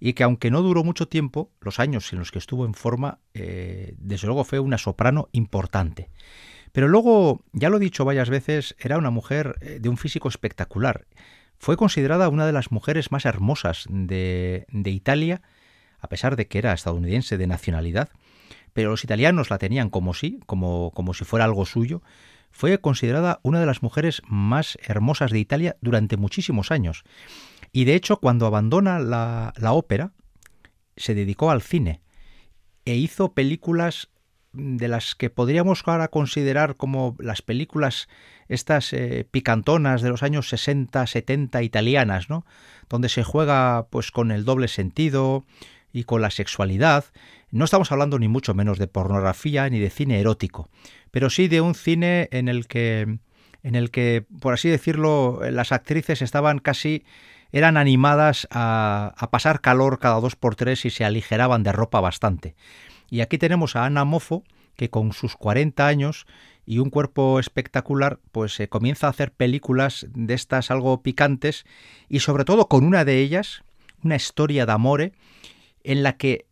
y 0.00 0.14
que 0.14 0.24
aunque 0.24 0.50
no 0.50 0.62
duró 0.62 0.82
mucho 0.82 1.08
tiempo, 1.08 1.52
los 1.60 1.78
años 1.78 2.12
en 2.12 2.18
los 2.18 2.32
que 2.32 2.38
estuvo 2.38 2.64
en 2.64 2.72
forma, 2.74 3.18
eh, 3.34 3.94
desde 3.98 4.26
luego 4.26 4.44
fue 4.44 4.58
una 4.58 4.78
soprano 4.78 5.28
importante. 5.32 6.08
Pero 6.72 6.88
luego, 6.88 7.44
ya 7.52 7.68
lo 7.68 7.76
he 7.76 7.80
dicho 7.80 8.06
varias 8.06 8.30
veces, 8.30 8.74
era 8.78 8.96
una 8.96 9.10
mujer 9.10 9.56
eh, 9.60 9.78
de 9.80 9.88
un 9.90 9.98
físico 9.98 10.28
espectacular. 10.28 11.06
Fue 11.58 11.76
considerada 11.76 12.30
una 12.30 12.46
de 12.46 12.52
las 12.52 12.72
mujeres 12.72 13.12
más 13.12 13.26
hermosas 13.26 13.84
de, 13.90 14.64
de 14.70 14.90
Italia, 14.90 15.42
a 15.98 16.08
pesar 16.08 16.36
de 16.36 16.46
que 16.46 16.58
era 16.58 16.72
estadounidense 16.72 17.36
de 17.36 17.46
nacionalidad, 17.46 18.08
pero 18.72 18.90
los 18.90 19.04
italianos 19.04 19.50
la 19.50 19.58
tenían 19.58 19.90
como 19.90 20.14
sí, 20.14 20.40
como, 20.46 20.92
como 20.92 21.12
si 21.12 21.24
fuera 21.24 21.44
algo 21.44 21.66
suyo, 21.66 22.02
fue 22.50 22.80
considerada 22.80 23.40
una 23.42 23.60
de 23.60 23.66
las 23.66 23.82
mujeres 23.82 24.22
más 24.26 24.78
hermosas 24.82 25.30
de 25.30 25.38
Italia 25.38 25.76
durante 25.80 26.16
muchísimos 26.16 26.70
años. 26.70 27.04
Y 27.72 27.84
de 27.84 27.94
hecho, 27.94 28.18
cuando 28.18 28.46
abandona 28.46 28.98
la, 28.98 29.52
la 29.56 29.72
ópera, 29.72 30.12
se 30.96 31.14
dedicó 31.14 31.50
al 31.50 31.62
cine 31.62 32.00
e 32.84 32.96
hizo 32.96 33.32
películas 33.32 34.08
de 34.52 34.88
las 34.88 35.14
que 35.14 35.30
podríamos 35.30 35.82
ahora 35.86 36.08
considerar 36.08 36.76
como 36.76 37.16
las 37.20 37.40
películas 37.42 38.08
estas 38.48 38.92
eh, 38.92 39.26
picantonas 39.30 40.02
de 40.02 40.08
los 40.08 40.22
años 40.24 40.48
60, 40.48 41.06
70 41.06 41.62
italianas, 41.62 42.28
¿no? 42.28 42.44
Donde 42.88 43.08
se 43.08 43.22
juega 43.22 43.86
pues 43.90 44.10
con 44.10 44.32
el 44.32 44.44
doble 44.44 44.66
sentido 44.66 45.44
y 45.92 46.04
con 46.04 46.22
la 46.22 46.30
sexualidad. 46.30 47.04
No 47.50 47.64
estamos 47.64 47.90
hablando 47.92 48.18
ni 48.18 48.28
mucho 48.28 48.54
menos 48.54 48.78
de 48.78 48.86
pornografía 48.86 49.68
ni 49.68 49.78
de 49.78 49.90
cine 49.90 50.20
erótico, 50.20 50.68
pero 51.10 51.30
sí 51.30 51.48
de 51.48 51.60
un 51.60 51.74
cine 51.74 52.28
en 52.32 52.48
el 52.48 52.66
que 52.66 53.18
en 53.62 53.74
el 53.74 53.90
que, 53.90 54.24
por 54.40 54.54
así 54.54 54.70
decirlo, 54.70 55.40
las 55.50 55.70
actrices 55.70 56.22
estaban 56.22 56.60
casi 56.60 57.04
eran 57.52 57.76
animadas 57.76 58.48
a, 58.50 59.12
a 59.18 59.30
pasar 59.30 59.60
calor 59.60 59.98
cada 59.98 60.20
dos 60.20 60.36
por 60.36 60.54
tres 60.54 60.84
y 60.86 60.90
se 60.90 61.04
aligeraban 61.04 61.62
de 61.62 61.72
ropa 61.72 62.00
bastante. 62.00 62.54
Y 63.10 63.20
aquí 63.20 63.38
tenemos 63.38 63.76
a 63.76 63.84
Ana 63.84 64.04
Mofo, 64.04 64.44
que 64.76 64.88
con 64.88 65.12
sus 65.12 65.36
40 65.36 65.86
años 65.86 66.26
y 66.64 66.78
un 66.78 66.90
cuerpo 66.90 67.40
espectacular, 67.40 68.20
pues 68.32 68.54
se 68.54 68.68
comienza 68.68 69.08
a 69.08 69.10
hacer 69.10 69.32
películas 69.32 70.06
de 70.14 70.34
estas 70.34 70.70
algo 70.70 71.02
picantes 71.02 71.64
y 72.08 72.20
sobre 72.20 72.44
todo 72.44 72.68
con 72.68 72.84
una 72.84 73.04
de 73.04 73.18
ellas, 73.18 73.62
una 74.04 74.16
historia 74.16 74.66
de 74.66 74.72
amore, 74.72 75.12
en 75.84 76.02
la 76.02 76.16
que 76.16 76.46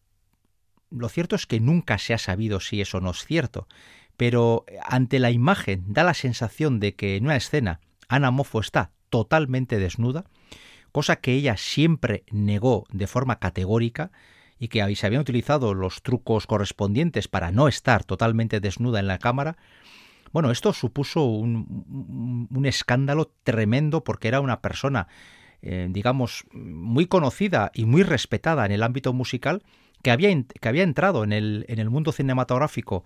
lo 0.91 1.09
cierto 1.09 1.37
es 1.37 1.47
que 1.47 1.61
nunca 1.61 1.99
se 1.99 2.14
ha 2.14 2.18
sabido 2.18 2.61
si 2.61 2.81
eso 2.81 3.01
no 3.01 3.11
es 3.11 3.24
cierto, 3.24 3.68
pero 4.16 4.64
ante 4.83 5.18
la 5.18 5.31
imagen 5.31 5.85
da 5.87 6.03
la 6.03 6.14
sensación 6.14 6.81
de 6.81 6.95
que 6.95 7.16
en 7.16 7.24
una 7.24 7.37
escena 7.37 7.81
Ana 8.09 8.31
Mofo 8.31 8.61
está 8.61 8.91
totalmente 9.11 9.79
desnuda, 9.79 10.24
cosa 10.93 11.16
que 11.16 11.33
ella 11.33 11.57
siempre 11.57 12.24
negó 12.31 12.87
de 12.91 13.07
forma 13.07 13.39
categórica 13.39 14.11
y 14.59 14.68
que 14.68 14.97
se 14.97 15.07
habían 15.07 15.22
utilizado 15.22 15.74
los 15.74 16.03
trucos 16.03 16.47
correspondientes 16.47 17.29
para 17.29 17.53
no 17.53 17.68
estar 17.68 18.05
totalmente 18.05 18.61
desnuda 18.61 18.99
en 18.99 19.07
la 19.07 19.18
cámara, 19.18 19.57
bueno, 20.33 20.51
esto 20.51 20.72
supuso 20.72 21.24
un 21.24 22.64
escándalo 22.66 23.33
tremendo 23.45 24.05
porque 24.05 24.29
era 24.29 24.41
una 24.41 24.61
persona, 24.61 25.09
eh, 25.63 25.89
digamos, 25.91 26.45
muy 26.53 27.07
conocida 27.07 27.71
y 27.75 27.85
muy 27.85 28.03
respetada 28.03 28.67
en 28.67 28.73
el 28.73 28.83
ámbito 28.83 29.13
musical, 29.13 29.63
que 30.03 30.11
había, 30.11 30.31
que 30.43 30.69
había 30.69 30.83
entrado 30.83 31.25
en 31.25 31.33
el, 31.33 31.65
en 31.69 31.79
el 31.79 31.91
mundo 31.91 32.13
cinematográfico 32.13 33.05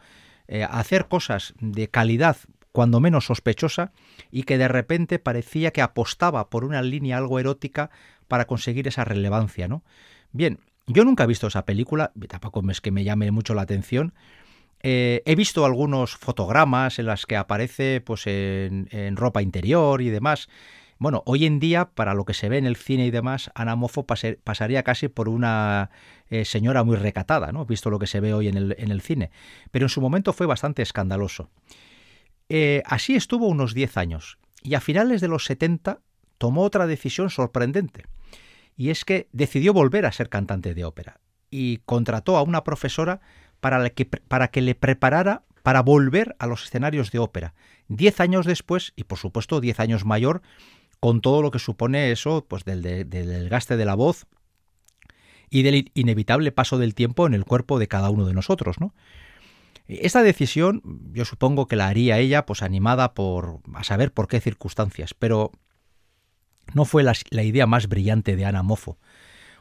eh, 0.49 0.63
a 0.63 0.79
hacer 0.79 1.09
cosas 1.09 1.55
de 1.61 1.89
calidad 1.89 2.37
cuando 2.73 3.01
menos 3.01 3.27
sospechosa 3.27 3.93
y 4.31 4.43
que 4.43 4.59
de 4.59 4.69
repente 4.69 5.19
parecía 5.19 5.71
que 5.71 5.83
apostaba 5.83 6.51
por 6.51 6.65
una 6.65 6.83
línea 6.83 7.19
algo 7.19 7.39
erótica 7.39 7.91
para 8.29 8.47
conseguir 8.47 8.89
esa 8.89 9.05
relevancia, 9.05 9.69
¿no? 9.69 9.83
Bien, 10.33 10.59
yo 10.87 11.05
nunca 11.05 11.25
he 11.25 11.27
visto 11.27 11.47
esa 11.47 11.65
película, 11.65 12.13
tampoco 12.29 12.63
es 12.71 12.81
que 12.81 12.91
me 12.91 13.05
llame 13.05 13.31
mucho 13.31 13.55
la 13.55 13.63
atención. 13.63 14.15
Eh, 14.83 15.23
he 15.27 15.37
visto 15.37 15.65
algunos 15.65 16.17
fotogramas 16.17 16.99
en 16.99 17.07
las 17.07 17.25
que 17.27 17.37
aparece 17.37 18.01
pues 18.01 18.27
en, 18.27 19.17
ropa 19.17 19.43
interior 19.43 20.03
y 20.03 20.11
demás. 20.11 20.49
Bueno, 21.03 21.25
hoy 21.27 21.47
en 21.47 21.59
día, 21.59 21.87
para 21.87 22.15
lo 22.15 22.25
que 22.25 22.33
se 22.33 22.49
ve 22.49 22.59
en 22.59 22.65
el 22.65 22.77
cine 22.77 23.05
y 23.07 23.11
demás, 23.11 23.51
Ana 23.57 23.75
Mofo 23.75 24.07
pasaría 24.07 24.85
casi 24.85 25.09
por 25.09 25.29
una 25.29 25.91
eh, 26.31 26.45
señora 26.45 26.85
muy 26.85 26.95
recatada, 26.95 27.51
¿no? 27.51 27.67
Visto 27.67 27.91
lo 27.91 27.99
que 27.99 28.07
se 28.07 28.21
ve 28.21 28.33
hoy 28.33 28.47
en 28.47 28.57
el, 28.57 28.77
en 28.79 28.93
el 28.93 29.01
cine. 29.01 29.33
Pero 29.73 29.87
en 29.87 29.89
su 29.89 30.01
momento 30.01 30.33
fue 30.33 30.47
bastante 30.47 30.81
escandaloso. 30.81 31.51
Eh, 32.49 32.85
así 32.87 33.17
estuvo 33.17 33.49
unos 33.49 33.75
10 33.75 33.97
años. 33.97 34.39
Y 34.63 34.75
a 34.75 34.81
finales 34.81 35.21
de 35.21 35.27
los 35.27 35.45
70 35.45 35.99
tomó 36.39 36.63
otra 36.63 36.87
decisión 36.87 37.31
sorprendente 37.31 38.05
y 38.77 38.91
es 38.91 39.05
que 39.05 39.29
decidió 39.33 39.73
volver 39.73 40.07
a 40.07 40.13
ser 40.13 40.29
cantante 40.29 40.73
de 40.73 40.85
ópera 40.85 41.19
y 41.51 41.79
contrató 41.79 42.37
a 42.37 42.43
una 42.43 42.63
profesora 42.63 43.21
para, 43.59 43.91
que, 43.91 44.07
para 44.07 44.53
que 44.53 44.63
le 44.63 44.77
preparara 44.77 45.43
para 45.65 45.83
volver 45.83 46.37
a 46.39 46.47
los 46.47 46.65
escenarios 46.65 47.11
de 47.11 47.19
ópera. 47.19 47.55
Diez 47.89 48.21
años 48.21 48.47
después, 48.47 48.93
y 48.95 49.05
por 49.05 49.19
supuesto 49.19 49.61
diez 49.61 49.81
años 49.81 50.05
mayor, 50.05 50.43
con 51.03 51.21
todo 51.21 51.43
lo 51.43 51.51
que 51.51 51.59
supone 51.59 52.13
eso, 52.13 52.47
pues 52.47 52.65
del, 52.65 52.81
del 52.81 53.09
desgaste 53.11 53.77
de 53.77 53.85
la 53.85 53.97
voz 53.97 54.29
y 55.51 55.65
del 55.65 55.91
inevitable 55.95 56.53
paso 56.53 56.79
del 56.79 56.95
tiempo 56.95 57.27
en 57.27 57.35
el 57.35 57.45
cuerpo 57.45 57.81
de 57.81 57.89
cada 57.89 58.09
uno 58.09 58.25
de 58.25 58.35
nosotros, 58.35 58.79
¿no? 58.79 58.95
Esta 59.89 60.23
decisión 60.23 60.81
yo 61.13 61.25
supongo 61.25 61.67
que 61.67 61.75
la 61.75 61.89
haría 61.89 62.21
ella 62.21 62.47
pues 62.47 62.63
animada 62.63 63.15
por 63.15 63.59
a 63.75 63.83
saber 63.83 64.13
por 64.13 64.29
qué 64.29 64.41
circunstancias, 64.41 65.13
pero 65.13 65.51
no 66.73 66.85
fue 66.85 67.03
la, 67.03 67.15
idea 67.43 67.67
más 67.67 67.89
brillante 67.89 68.37
de 68.37 68.45
Ana 68.45 68.63
Mofo. 68.63 68.97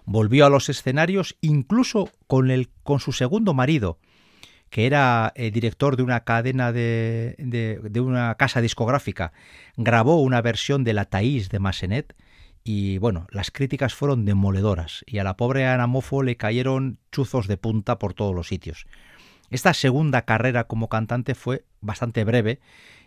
Volvió 0.06 0.46
a 0.46 0.50
los 0.52 0.70
escenarios 0.70 1.38
incluso 1.42 2.12
con, 2.28 2.52
el, 2.52 2.70
con 2.84 3.00
su 3.00 3.14
segundo 3.14 3.56
marido, 3.56 3.98
que 4.72 4.86
era 4.86 5.34
eh, 5.36 5.51
director 5.51 5.97
de 5.97 6.03
una 6.03 6.22
cadena 6.24 6.72
de, 6.72 7.36
de, 7.38 7.99
una 7.99 8.34
casa 8.36 8.61
discográfica. 8.61 9.34
Grabó 9.76 10.22
una 10.22 10.41
versión 10.41 10.86
de 10.86 10.93
La 10.93 11.05
Taís 11.05 11.49
de 11.49 11.59
Massenet 11.59 12.15
y 12.63 12.97
bueno, 12.97 13.28
las 13.32 13.51
críticas 13.51 13.93
fueron 13.93 14.24
demoledoras 14.24 15.03
y 15.05 15.17
a 15.17 15.26
la 15.26 15.36
pobre 15.36 15.67
Ana 15.67 15.88
Mofo 15.88 16.24
le 16.24 16.38
cayeron 16.38 16.99
chuzos 17.11 17.47
de 17.47 17.57
punta 17.57 17.99
por 17.99 18.13
todos 18.13 18.34
los 18.34 18.47
sitios. 18.47 18.88
Esta 19.49 19.74
segunda 19.74 20.22
carrera 20.22 20.63
como 20.63 20.88
cantante 20.88 21.36
fue 21.36 21.65
bastante 21.82 22.24
breve 22.24 22.61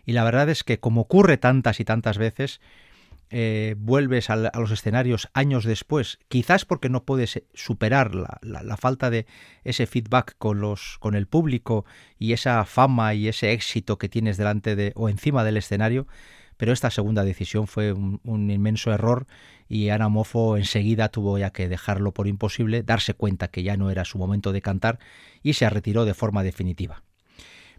y 0.05 0.11
la 0.13 0.23
verdad 0.23 0.47
es 0.49 0.63
que 0.63 0.79
como 0.79 1.01
ocurre 1.01 1.37
tantas 1.37 1.79
y 1.79 1.83
tantas 1.83 2.19
veces, 2.19 2.61
eh, 3.31 3.75
vuelves 3.77 4.29
a, 4.29 4.35
los 4.35 4.71
escenarios 4.71 5.29
años 5.33 5.65
después, 5.65 6.19
quizás 6.27 6.63
porque 6.65 6.89
no 6.89 7.05
puedes 7.05 7.43
superar 7.53 8.13
la, 8.13 8.77
falta 8.77 9.09
de 9.09 9.25
ese 9.63 9.87
feedback 9.87 10.35
con, 10.37 10.59
los, 10.61 10.97
con 10.99 11.15
el 11.15 11.27
público 11.27 11.85
y 12.19 12.33
esa 12.33 12.63
fama 12.65 13.13
y 13.15 13.27
ese 13.27 13.51
éxito 13.51 13.97
que 13.97 14.09
tienes 14.09 14.37
delante 14.37 14.75
de 14.75 14.91
o 14.95 15.09
encima 15.09 15.43
del 15.43 15.57
escenario, 15.57 16.07
pero 16.57 16.71
esta 16.71 16.91
segunda 16.91 17.23
decisión 17.23 17.67
fue 17.67 17.93
un, 17.93 18.21
un, 18.23 18.49
inmenso 18.51 18.93
error 18.93 19.25
y 19.67 19.89
Ana 19.89 20.07
Mofo 20.07 20.55
enseguida 20.55 21.09
tuvo 21.09 21.37
ya 21.37 21.49
que 21.49 21.67
dejarlo 21.67 22.13
por 22.13 22.27
imposible, 22.27 22.83
darse 22.83 23.15
cuenta 23.15 23.47
que 23.47 23.63
ya 23.63 23.75
no 23.75 23.89
era 23.89 24.05
su 24.05 24.19
momento 24.19 24.51
de 24.51 24.61
cantar 24.61 24.99
y 25.41 25.53
se 25.53 25.69
retiró 25.69 26.05
de 26.05 26.13
forma 26.13 26.43
definitiva. 26.43 27.03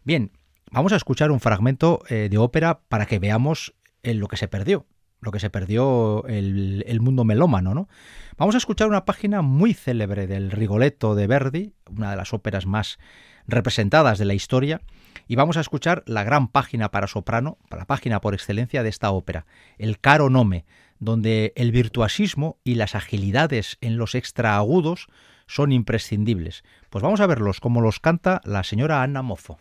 Bien, 0.02 0.32
vamos 0.72 0.92
a 0.92 0.96
escuchar 0.96 1.30
un 1.30 1.40
fragmento 1.40 2.02
eh, 2.08 2.28
de 2.28 2.38
ópera 2.38 2.80
para 2.88 3.06
que 3.06 3.20
veamos 3.20 3.74
en 4.02 4.18
lo 4.18 4.26
que 4.26 4.36
se 4.36 4.48
perdió 4.48 4.86
lo 5.20 5.32
que 5.32 5.40
se 5.40 5.50
perdió 5.50 6.24
el, 6.26 7.00
mundo 7.00 7.24
melómano, 7.24 7.74
¿no? 7.74 7.88
Vamos 8.36 8.54
a 8.54 8.58
escuchar 8.58 8.88
una 8.88 9.04
página 9.04 9.42
muy 9.42 9.74
célebre 9.74 10.26
del 10.26 10.50
Rigoletto 10.50 11.14
de 11.14 11.26
Verdi, 11.26 11.74
una 11.90 12.10
de 12.10 12.16
las 12.16 12.32
óperas 12.32 12.66
más 12.66 12.98
representadas 13.46 14.18
de 14.18 14.24
la 14.24 14.34
historia, 14.34 14.82
y 15.26 15.36
vamos 15.36 15.56
a 15.56 15.60
escuchar 15.60 16.02
la 16.06 16.22
gran 16.22 16.48
página 16.48 16.90
para 16.90 17.06
soprano, 17.06 17.58
la 17.70 17.86
página 17.86 18.20
por 18.20 18.34
excelencia 18.34 18.82
de 18.82 18.88
esta 18.88 19.10
ópera, 19.10 19.46
el 19.78 19.98
Caro 19.98 20.30
Nome, 20.30 20.64
donde 20.98 21.52
el 21.56 21.72
virtuosismo 21.72 22.58
y 22.64 22.74
las 22.74 22.94
agilidades 22.94 23.78
en 23.80 23.96
los 23.96 24.14
extraagudos 24.14 25.08
son 25.46 25.72
imprescindibles. 25.72 26.64
Pues 26.90 27.02
vamos 27.02 27.20
a 27.20 27.26
verlos 27.26 27.60
como 27.60 27.80
los 27.80 28.00
canta 28.00 28.40
la 28.44 28.64
señora 28.64 29.02
Anna 29.02 29.22
Mozo. 29.22 29.58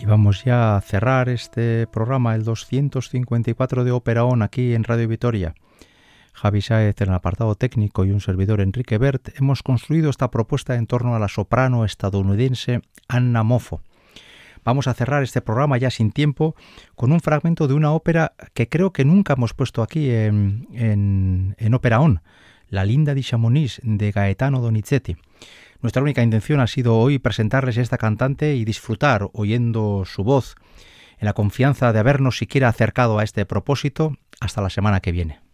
Y 0.00 0.06
vamos 0.06 0.44
ya 0.44 0.76
a 0.76 0.80
cerrar 0.80 1.28
este 1.28 1.86
programa, 1.86 2.34
el 2.34 2.42
254 2.42 3.84
de 3.84 3.90
Ópera 3.90 4.24
On, 4.24 4.40
aquí 4.40 4.72
en 4.72 4.84
Radio 4.84 5.06
Vitoria. 5.06 5.54
Javi 6.32 6.62
Saez 6.62 6.98
en 7.02 7.08
el 7.08 7.14
apartado 7.14 7.54
técnico 7.54 8.06
y 8.06 8.10
un 8.10 8.22
servidor 8.22 8.62
Enrique 8.62 8.96
Bert 8.96 9.28
hemos 9.38 9.62
construido 9.62 10.08
esta 10.08 10.30
propuesta 10.30 10.76
en 10.76 10.86
torno 10.86 11.14
a 11.14 11.18
la 11.18 11.28
soprano 11.28 11.84
estadounidense 11.84 12.80
Anna 13.08 13.42
Moffo. 13.42 13.82
Vamos 14.64 14.88
a 14.88 14.94
cerrar 14.94 15.22
este 15.22 15.42
programa 15.42 15.76
ya 15.76 15.90
sin 15.90 16.12
tiempo 16.12 16.56
con 16.94 17.12
un 17.12 17.20
fragmento 17.20 17.68
de 17.68 17.74
una 17.74 17.92
ópera 17.92 18.32
que 18.54 18.70
creo 18.70 18.94
que 18.94 19.04
nunca 19.04 19.34
hemos 19.34 19.52
puesto 19.52 19.82
aquí 19.82 20.10
en, 20.10 20.66
en, 20.72 21.56
en 21.58 21.74
On, 21.74 22.22
La 22.70 22.86
Linda 22.86 23.12
di 23.12 23.22
Chamonix 23.22 23.82
de 23.82 24.12
Gaetano 24.12 24.60
Donizetti. 24.60 25.18
Nuestra 25.82 26.02
única 26.02 26.22
intención 26.22 26.60
ha 26.60 26.66
sido 26.66 26.98
hoy 26.98 27.18
presentarles 27.18 27.78
a 27.78 27.82
esta 27.82 27.98
cantante 27.98 28.54
y 28.54 28.64
disfrutar 28.64 29.30
oyendo 29.32 30.04
su 30.04 30.24
voz, 30.24 30.56
en 31.18 31.26
la 31.26 31.32
confianza 31.32 31.92
de 31.92 31.98
habernos 31.98 32.36
siquiera 32.38 32.68
acercado 32.68 33.18
a 33.18 33.24
este 33.24 33.46
propósito. 33.46 34.16
Hasta 34.40 34.62
la 34.62 34.70
semana 34.70 35.00
que 35.00 35.12
viene. 35.12 35.49